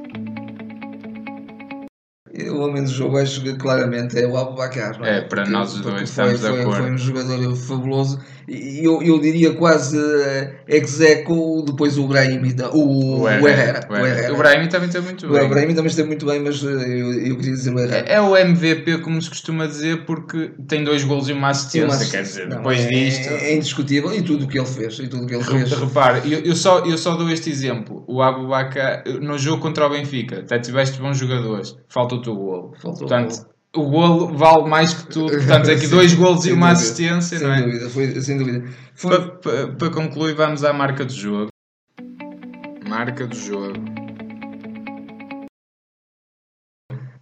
O 2.51 2.61
homem 2.61 2.85
do 2.85 2.91
jogo 2.91 3.19
acho 3.19 3.43
que 3.43 3.55
claramente 3.55 4.19
é 4.19 4.27
o 4.27 4.37
Abubacar. 4.37 4.99
É? 5.03 5.19
é, 5.19 5.21
para 5.23 5.43
porque, 5.43 5.51
nós 5.51 5.75
os 5.75 5.81
dois 5.81 6.03
estamos 6.03 6.41
foi, 6.41 6.53
de 6.53 6.61
acordo. 6.61 6.83
Foi 6.83 6.91
um 6.93 6.99
jogador 6.99 7.57
fabuloso 7.57 8.21
e 8.49 8.83
eu, 8.83 9.03
eu 9.03 9.21
diria 9.21 9.53
quase 9.53 9.99
uh, 9.99 10.51
execo 10.67 11.63
depois 11.67 11.99
o 11.99 12.09
Brahim, 12.09 12.41
o, 12.73 13.21
o, 13.21 13.29
Herrera. 13.29 13.87
O, 13.91 13.97
Herrera. 13.97 14.33
o 14.33 14.37
Brahim 14.39 14.69
também 14.69 14.89
está 14.89 15.03
muito 15.03 15.29
bem. 15.29 15.45
O 15.45 15.49
Brahim 15.49 15.75
também 15.75 15.87
está 15.87 16.05
muito 16.05 16.25
bem, 16.25 16.41
mas 16.41 16.63
uh, 16.63 16.69
eu, 16.69 17.13
eu 17.13 17.37
queria 17.37 17.53
dizer 17.53 17.75
o 17.75 17.79
Herrera. 17.79 18.09
É, 18.09 18.15
é, 18.15 18.21
o 18.23 18.35
MVP, 18.35 18.99
como 18.99 19.21
se 19.21 19.29
costuma 19.29 19.67
dizer, 19.67 20.07
porque 20.07 20.51
tem 20.67 20.83
dois 20.83 21.05
golos 21.05 21.29
e 21.29 21.35
uma 21.35 21.51
assistência, 21.51 21.89
assistência. 21.89 22.19
quer 22.19 22.23
dizer, 22.23 22.49
não, 22.49 22.57
depois 22.57 22.81
é, 22.81 22.89
disto... 22.89 23.29
É 23.29 23.55
indiscutível 23.55 24.15
e 24.15 24.23
tudo 24.23 24.47
o 24.47 24.49
que 24.49 24.59
ele 24.59 24.67
fez. 24.67 24.99
E 24.99 25.09
tudo 25.09 25.27
que 25.27 25.35
ele 25.35 25.45
fez. 25.45 25.71
Repare, 25.71 26.33
eu, 26.33 26.41
eu, 26.41 26.57
só, 26.57 26.79
eu 26.87 26.97
só 26.97 27.17
dou 27.17 27.29
este 27.29 27.51
exemplo. 27.51 28.03
O 28.07 28.23
Abubacar, 28.23 29.05
no 29.21 29.37
jogo 29.37 29.61
contra 29.61 29.87
o 29.87 29.91
Benfica, 29.91 30.39
até 30.39 30.59
tiveste 30.59 30.99
bons 30.99 31.19
jogadores, 31.19 31.77
falta-te 32.29 32.31
o 32.31 32.35
golo. 32.35 32.75
Faltou 32.81 33.09
Portanto, 33.09 33.47
o 33.75 33.83
golo 33.83 34.15
o 34.25 34.27
golo 34.27 34.37
vale 34.37 34.69
mais 34.69 34.95
que 34.95 35.07
tudo. 35.13 35.31
Portanto, 35.37 35.71
aqui 35.71 35.87
dois 35.87 36.15
golos 36.15 36.47
e 36.47 36.53
uma 36.53 36.69
dúvida, 36.69 36.85
assistência, 36.85 37.39
sem 37.39 37.47
não 37.47 37.55
é? 37.55 37.63
Dúvida, 37.63 37.91
foi, 37.91 38.21
sem 38.21 38.39
dúvida. 38.39 38.69
Foi... 38.95 39.11
Para, 39.11 39.31
para, 39.31 39.69
para, 39.69 39.91
concluir, 39.91 40.35
vamos 40.35 40.65
à 40.65 40.73
marca 40.73 41.05
do 41.05 41.13
jogo. 41.13 41.49
Marca 42.87 43.27
do 43.27 43.37
jogo. 43.37 43.75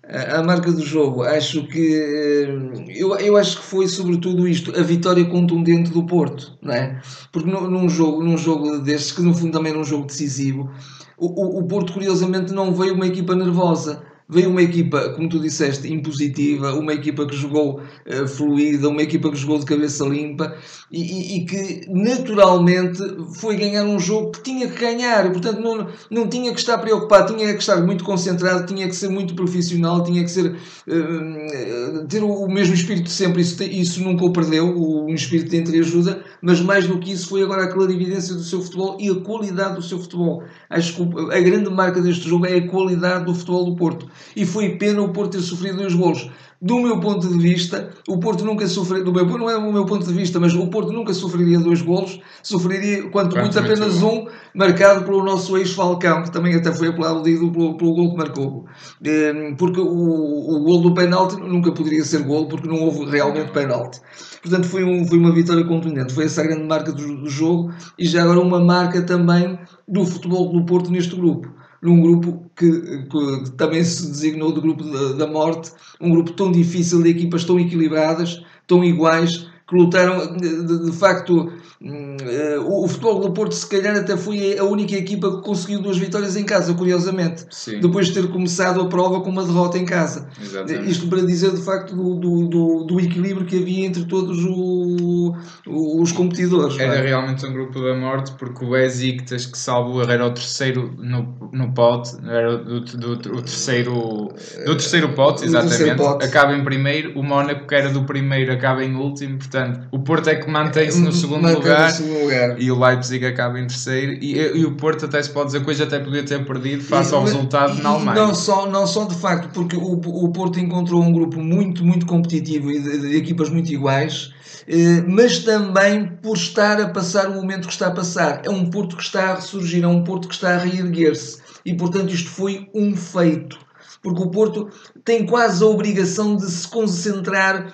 A, 0.09 0.39
a 0.39 0.43
marca 0.43 0.71
do 0.71 0.87
jogo, 0.87 1.25
acho 1.25 1.67
que 1.67 1.95
eh, 1.97 2.95
eu, 2.97 3.17
eu 3.17 3.37
acho 3.37 3.57
que 3.57 3.65
foi 3.65 3.89
sobretudo 3.89 4.47
isto, 4.47 4.71
a 4.79 4.83
vitória 4.83 5.25
contundente 5.25 5.91
do 5.91 6.07
Porto, 6.07 6.57
não 6.63 6.73
é? 6.73 7.01
Porque 7.33 7.51
num, 7.51 7.69
num 7.69 7.89
jogo, 7.89 8.23
num 8.23 8.39
jogo 8.39 8.79
destes, 8.79 9.11
que 9.11 9.21
no 9.21 9.35
fundo 9.35 9.51
também 9.51 9.73
era 9.73 9.81
um 9.81 9.85
jogo 9.85 10.07
decisivo, 10.07 10.71
o, 11.19 11.27
o, 11.27 11.59
o 11.59 11.67
Porto 11.67 11.93
curiosamente 11.93 12.53
não 12.53 12.73
veio 12.73 12.95
uma 12.95 13.07
equipa 13.07 13.35
nervosa 13.35 14.05
Veio 14.29 14.51
uma 14.51 14.61
equipa, 14.61 15.11
como 15.11 15.29
tu 15.29 15.39
disseste, 15.39 15.93
impositiva, 15.93 16.75
uma 16.75 16.93
equipa 16.93 17.25
que 17.27 17.37
jogou 17.37 17.81
uh, 17.81 18.27
fluida, 18.27 18.89
uma 18.89 19.03
equipa 19.03 19.31
que 19.31 19.37
jogou 19.37 19.61
de 19.61 19.65
cabeça 19.65 20.05
limpa 20.05 20.57
e, 20.91 21.01
e, 21.01 21.37
e, 21.37 21.45
que 21.45 21.87
naturalmente 21.89 22.99
foi 23.39 23.55
ganhar 23.55 23.85
um 23.85 24.01
jogo 24.01 24.33
que 24.33 24.43
tinha 24.43 24.69
que 24.69 24.81
ganhar. 24.81 25.31
Portanto, 25.31 25.61
não, 25.61 25.87
não 26.11 26.29
tinha 26.29 26.53
que 26.53 26.59
estar 26.59 26.77
preocupado, 26.79 27.37
tinha 27.37 27.55
que 27.55 27.61
estar 27.61 27.81
muito 27.83 28.03
concentrado, 28.03 28.67
tinha 28.67 28.89
que 28.89 28.97
ser 28.97 29.09
muito 29.09 29.33
profissional, 29.33 30.03
tinha 30.03 30.25
que 30.25 30.31
ser 30.31 30.57
uh, 30.57 32.07
ter 32.09 32.25
o, 32.25 32.49
mesmo 32.49 32.75
espírito 32.75 33.05
de 33.05 33.13
sempre. 33.13 33.43
Isso, 33.43 33.63
isso 33.63 34.03
nunca 34.03 34.25
o 34.25 34.33
perdeu, 34.33 34.77
o, 34.77 35.07
um 35.07 35.15
espírito 35.15 35.51
de 35.51 35.59
entreajuda, 35.59 36.25
mas 36.43 36.61
mais 36.61 36.89
do 36.89 36.99
que 36.99 37.13
isso 37.13 37.29
foi 37.29 37.45
agora 37.45 37.63
a 37.63 37.73
clarividência 37.73 38.35
do 38.35 38.43
seu 38.43 38.61
futebol 38.61 38.97
e 38.99 39.09
a 39.09 39.15
qualidade 39.15 39.77
do 39.77 39.83
seu 39.83 40.01
futebol. 40.01 40.43
Acho 40.69 40.97
que 40.97 41.33
a 41.33 41.41
grande 41.41 41.71
marca 41.71 42.01
deste 42.01 42.29
jogo 42.29 42.45
é 42.45 42.57
a 42.57 42.69
qualidade 42.69 43.25
do 43.25 43.33
futebol 43.33 43.65
do 43.65 43.77
Porto 43.77 44.16
e 44.35 44.45
foi 44.45 44.77
pena 44.77 45.03
o 45.03 45.13
Porto 45.13 45.33
ter 45.33 45.43
sofrido 45.43 45.79
dois 45.79 45.95
golos. 45.95 46.31
Do 46.61 46.81
meu 46.81 46.99
ponto 47.01 47.29
de 47.29 47.39
vista, 47.39 47.91
o 48.09 48.19
Porto 48.19 48.43
nunca 48.43 48.67
sofreria, 48.67 49.05
do 49.05 49.13
meu, 49.13 49.27
não 49.27 49.51
é 49.51 49.59
o 49.59 49.71
meu 49.71 49.85
ponto 49.85 50.07
de 50.07 50.13
vista, 50.15 50.41
mas 50.41 50.55
o 50.55 50.69
Porto 50.69 50.91
nunca 50.91 51.13
sofreria 51.13 51.59
dois 51.61 51.83
golos, 51.83 52.19
sofreria 52.43 53.11
quanto, 53.11 53.35
quanto 53.35 53.41
muito 53.41 53.59
apenas 53.59 54.03
um, 54.03 54.27
marcado 54.55 55.05
pelo 55.05 55.23
nosso 55.23 55.59
ex-Falcão, 55.59 56.23
que 56.23 56.33
também 56.33 56.55
até 56.55 56.73
foi 56.73 56.89
aplaudido 56.89 57.53
pelo, 57.53 57.77
pelo 57.77 57.95
gol 57.95 58.11
que 58.13 58.17
marcou. 58.17 58.65
Ehm, 59.05 59.55
porque 59.57 59.81
o, 59.81 59.85
o 59.87 60.65
gol 60.65 60.81
do 60.81 60.95
penalti 60.95 61.37
nunca 61.37 61.73
poderia 61.73 62.03
ser 62.03 62.23
gol, 62.23 62.49
porque 62.49 62.67
não 62.67 62.81
houve 62.81 63.05
realmente 63.05 63.53
penalti. 63.53 64.01
Portanto, 64.41 64.67
foi, 64.67 64.83
um, 64.83 65.07
foi 65.07 65.19
uma 65.19 65.33
vitória 65.33 65.65
contundente. 65.65 66.15
Foi 66.15 66.25
essa 66.25 66.41
a 66.41 66.45
grande 66.45 66.65
marca 66.65 66.91
do, 66.91 67.17
do 67.19 67.29
jogo 67.29 67.71
e 67.99 68.07
já 68.07 68.23
agora 68.23 68.41
uma 68.41 68.61
marca 68.61 69.03
também 69.03 69.59
do 69.87 70.07
futebol 70.07 70.51
do 70.51 70.65
Porto 70.65 70.91
neste 70.91 71.15
grupo 71.15 71.55
num 71.87 72.01
grupo 72.03 72.51
que, 72.57 72.71
que, 73.05 73.51
também 73.53 73.83
se 73.85 74.11
designou 74.11 74.53
do 74.53 74.61
grupo 74.61 74.83
da, 74.83 75.13
da 75.13 75.27
morte, 75.27 75.71
um 76.01 76.11
grupo 76.11 76.33
tão 76.33 76.51
difícil, 76.51 77.03
de 77.03 77.11
equipas 77.11 77.45
tão 77.45 77.59
equilibradas, 77.59 78.43
tão 78.67 78.85
iguais, 78.85 79.49
que 79.69 79.75
lutaram, 79.75 80.37
de, 80.37 80.91
de 80.91 80.93
facto, 80.93 81.53
uh, 81.83 82.63
o, 82.63 82.85
o, 82.85 82.89
Futebol 82.89 83.19
do 83.21 83.33
Porto 83.33 83.53
se 83.53 83.69
calhar 83.69 83.97
até 83.97 84.17
foi 84.17 84.57
a 84.57 84.63
única 84.63 84.95
equipa 84.95 85.29
que 85.37 85.43
conseguiu 85.43 85.83
duas 85.83 85.99
vitórias 85.99 86.37
em 86.37 86.45
casa, 86.45 86.73
curiosamente, 86.73 87.45
Sim. 87.51 87.81
depois 87.81 88.07
de 88.07 88.15
ter 88.15 88.29
começado 88.29 88.81
a 88.81 88.89
prova 88.89 89.21
com 89.23 89.31
uma 89.31 89.45
derrota 89.45 89.77
em 89.77 89.85
casa. 89.85 90.29
Exatamente. 90.41 90.89
Isto 90.89 91.09
para 91.09 91.21
dizer, 91.23 91.51
de 91.51 91.63
facto, 91.63 91.97
do, 91.97 92.49
do, 92.49 92.85
do, 92.85 93.01
equilíbrio 93.01 93.45
que 93.45 93.59
havia 93.59 93.87
entre 93.87 94.05
todos 94.05 94.39
o, 94.45 95.35
os 95.67 96.13
competidores. 96.13 96.79
Era 96.79 96.95
é? 96.95 97.03
realmente 97.03 97.45
um 97.45 97.53
grupo 97.53 97.83
da 97.83 97.95
morte, 97.95 98.33
porque 98.39 98.65
o 98.65 98.71
Besiktas, 98.71 99.47
que 99.47 99.59
salvo 99.59 100.01
era 100.01 100.25
o 100.25 100.31
terceiro 100.31 100.95
no, 100.97 101.37
no 101.53 101.75
pote, 101.75 102.17
era 102.25 102.57
do, 102.57 102.81
do, 102.83 103.17
do 103.17 103.43
terceiro, 103.43 104.29
do 104.65 104.77
terceiro 104.77 105.09
pote, 105.15 105.45
exatamente, 105.45 105.77
terceiro 105.77 105.97
pote. 105.97 106.25
acaba 106.25 106.55
em 106.55 106.63
primeiro, 106.63 107.19
o 107.19 107.23
Mónaco, 107.25 107.67
que 107.67 107.75
era 107.75 107.91
do 107.91 108.05
primeiro, 108.05 108.53
acaba 108.53 108.85
em 108.85 108.95
último, 108.95 109.39
portanto 109.39 109.56
Portanto, 109.57 109.89
o 109.91 109.99
Porto 110.01 110.29
é 110.29 110.35
que 110.35 110.51
mantém-se 110.51 111.01
no 111.01 111.11
segundo 111.11 111.49
lugar, 111.49 111.91
segundo 111.91 112.21
lugar, 112.25 112.61
e 112.61 112.71
o 112.71 112.79
Leipzig 112.79 113.25
acaba 113.25 113.59
em 113.59 113.67
terceiro. 113.67 114.13
E, 114.13 114.37
e, 114.39 114.65
o 114.67 114.73
Porto 114.73 115.07
até 115.07 115.23
se 115.23 115.31
pode 115.31 115.47
dizer 115.47 115.65
que 115.65 115.71
hoje 115.71 115.83
até 115.83 115.99
podia 115.99 116.23
ter 116.23 116.45
perdido 116.45 116.85
face 116.85 117.15
ao 117.15 117.25
resultado 117.25 117.83
na 117.83 117.89
Alemanha. 117.89 118.21
Não 118.21 118.35
só, 118.35 118.67
não 118.67 118.87
só 118.87 119.07
de 119.07 119.15
facto, 119.15 119.49
porque 119.55 119.75
o, 119.75 119.93
o 119.93 120.29
Porto 120.31 120.61
encontrou 120.61 121.03
um 121.03 121.11
grupo 121.11 121.41
muito, 121.41 121.83
muito 121.83 122.05
competitivo 122.05 122.71
e 122.71 122.81
de, 122.81 122.99
de 122.99 123.17
equipas 123.17 123.49
muito 123.49 123.73
iguais. 123.73 124.35
Eh, 124.69 125.03
mas 125.07 125.39
também 125.39 126.07
por 126.07 126.37
estar 126.37 126.79
a 126.79 126.89
passar 126.89 127.31
o 127.31 127.37
momento 127.37 127.67
que 127.67 127.73
está 127.73 127.87
a 127.87 127.93
passar. 127.93 128.43
É 128.45 128.51
um 128.51 128.69
Porto 128.69 128.95
que 128.95 129.03
está 129.03 129.31
a 129.31 129.35
ressurgir, 129.37 129.83
é 129.83 129.89
um 129.89 130.05
Porto 130.05 130.29
que 130.29 130.35
está 130.35 130.55
a 130.55 130.59
reerguer-se. 130.59 131.39
E 131.65 131.73
portanto, 131.73 132.13
isto 132.13 132.29
foi 132.29 132.69
um 132.75 132.95
feito. 132.95 133.59
Porque 134.03 134.23
o 134.23 134.31
Porto 134.31 134.69
tem 135.05 135.25
quase 135.25 135.65
a 135.65 135.67
obrigação 135.67 136.37
de 136.37 136.49
se 136.51 136.69
concentrar 136.69 137.73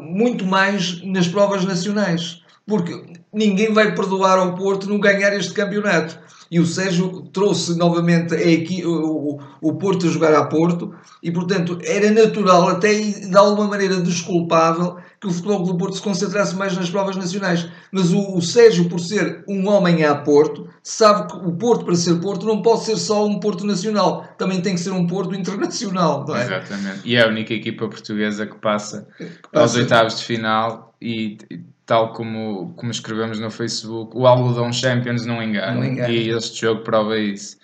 muito 0.00 0.44
mais 0.44 1.02
nas 1.04 1.26
provas 1.28 1.64
nacionais. 1.64 2.42
Porque 2.66 3.21
ninguém 3.32 3.72
vai 3.72 3.94
perdoar 3.94 4.38
ao 4.38 4.54
Porto 4.54 4.88
não 4.88 5.00
ganhar 5.00 5.32
este 5.34 5.52
campeonato. 5.52 6.18
E 6.50 6.60
o 6.60 6.66
Sérgio 6.66 7.22
trouxe 7.32 7.78
novamente 7.78 8.34
aqui, 8.34 8.84
o, 8.84 9.40
o 9.58 9.74
Porto 9.74 10.06
a 10.06 10.10
jogar 10.10 10.34
a 10.34 10.44
Porto, 10.44 10.94
e 11.22 11.30
portanto 11.30 11.78
era 11.82 12.10
natural, 12.10 12.68
até 12.68 12.92
de 12.92 13.34
alguma 13.34 13.68
maneira 13.68 13.96
desculpável, 14.02 14.98
que 15.18 15.28
o 15.28 15.30
Futebol 15.30 15.62
do 15.62 15.78
Porto 15.78 15.94
se 15.94 16.02
concentrasse 16.02 16.54
mais 16.54 16.76
nas 16.76 16.90
provas 16.90 17.16
nacionais. 17.16 17.66
Mas 17.90 18.12
o, 18.12 18.36
o, 18.36 18.42
Sérgio, 18.42 18.86
por 18.86 19.00
ser 19.00 19.44
um 19.48 19.66
homem 19.66 20.04
a 20.04 20.14
Porto, 20.14 20.68
sabe 20.82 21.30
que 21.30 21.38
o 21.38 21.52
Porto, 21.52 21.86
para 21.86 21.94
ser 21.94 22.16
Porto, 22.16 22.44
não 22.44 22.60
pode 22.60 22.84
ser 22.84 22.96
só 22.96 23.24
um 23.24 23.40
Porto 23.40 23.64
nacional, 23.64 24.26
também 24.36 24.60
tem 24.60 24.74
que 24.74 24.80
ser 24.80 24.90
um 24.90 25.06
Porto 25.06 25.34
internacional. 25.34 26.26
É? 26.36 26.42
Exatamente. 26.42 27.00
E 27.04 27.16
é 27.16 27.22
a 27.22 27.28
única 27.28 27.54
equipa 27.54 27.88
portuguesa 27.88 28.46
que 28.46 28.56
passa, 28.56 29.08
que 29.16 29.24
passa. 29.24 29.38
aos 29.54 29.74
oitavos 29.76 30.16
de 30.16 30.24
final 30.24 30.94
e, 31.00 31.38
tal 31.86 32.12
como, 32.12 32.72
como 32.76 32.90
escrevemos 32.90 33.38
no 33.38 33.50
Facebook, 33.50 34.16
o 34.16 34.26
algodão 34.26 34.72
Champions 34.72 35.26
não 35.26 35.42
engana, 35.42 35.74
não 35.74 35.84
engana. 35.84 36.12
e 36.12 36.30
este 36.30 36.60
jogo 36.60 36.82
prova 36.82 37.18
isso. 37.18 37.56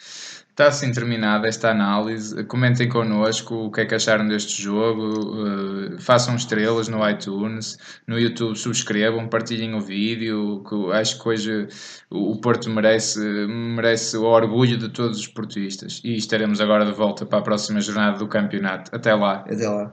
Está 0.59 0.67
assim 0.67 0.91
terminada 0.91 1.47
esta 1.47 1.71
análise. 1.71 2.43
Comentem 2.43 2.89
connosco 2.89 3.55
o 3.55 3.71
que 3.71 3.83
é 3.83 3.87
que 3.87 3.95
acharam 3.95 4.27
deste 4.27 4.61
jogo. 4.61 5.05
Uh, 5.05 6.01
façam 6.01 6.35
estrelas 6.35 6.89
no 6.89 7.09
iTunes, 7.09 7.79
no 8.09 8.19
YouTube 8.19 8.59
subscrevam, 8.59 9.29
partilhem 9.29 9.75
o 9.75 9.81
vídeo. 9.81 10.65
Que 10.69 10.93
acho 10.95 11.23
que 11.23 11.29
hoje 11.29 11.69
o 12.11 12.41
Porto 12.41 12.69
merece, 12.71 13.21
merece 13.47 14.17
o 14.17 14.25
orgulho 14.25 14.77
de 14.77 14.89
todos 14.89 15.21
os 15.21 15.29
portuístas. 15.29 16.01
E 16.03 16.17
estaremos 16.17 16.61
agora 16.61 16.85
de 16.85 16.93
volta 16.93 17.25
para 17.25 17.39
a 17.39 17.43
próxima 17.43 17.81
jornada 17.81 18.19
do 18.19 18.27
campeonato. 18.27 18.91
Até 18.93 19.15
lá. 19.15 19.45
Até 19.49 19.69
lá. 19.69 19.93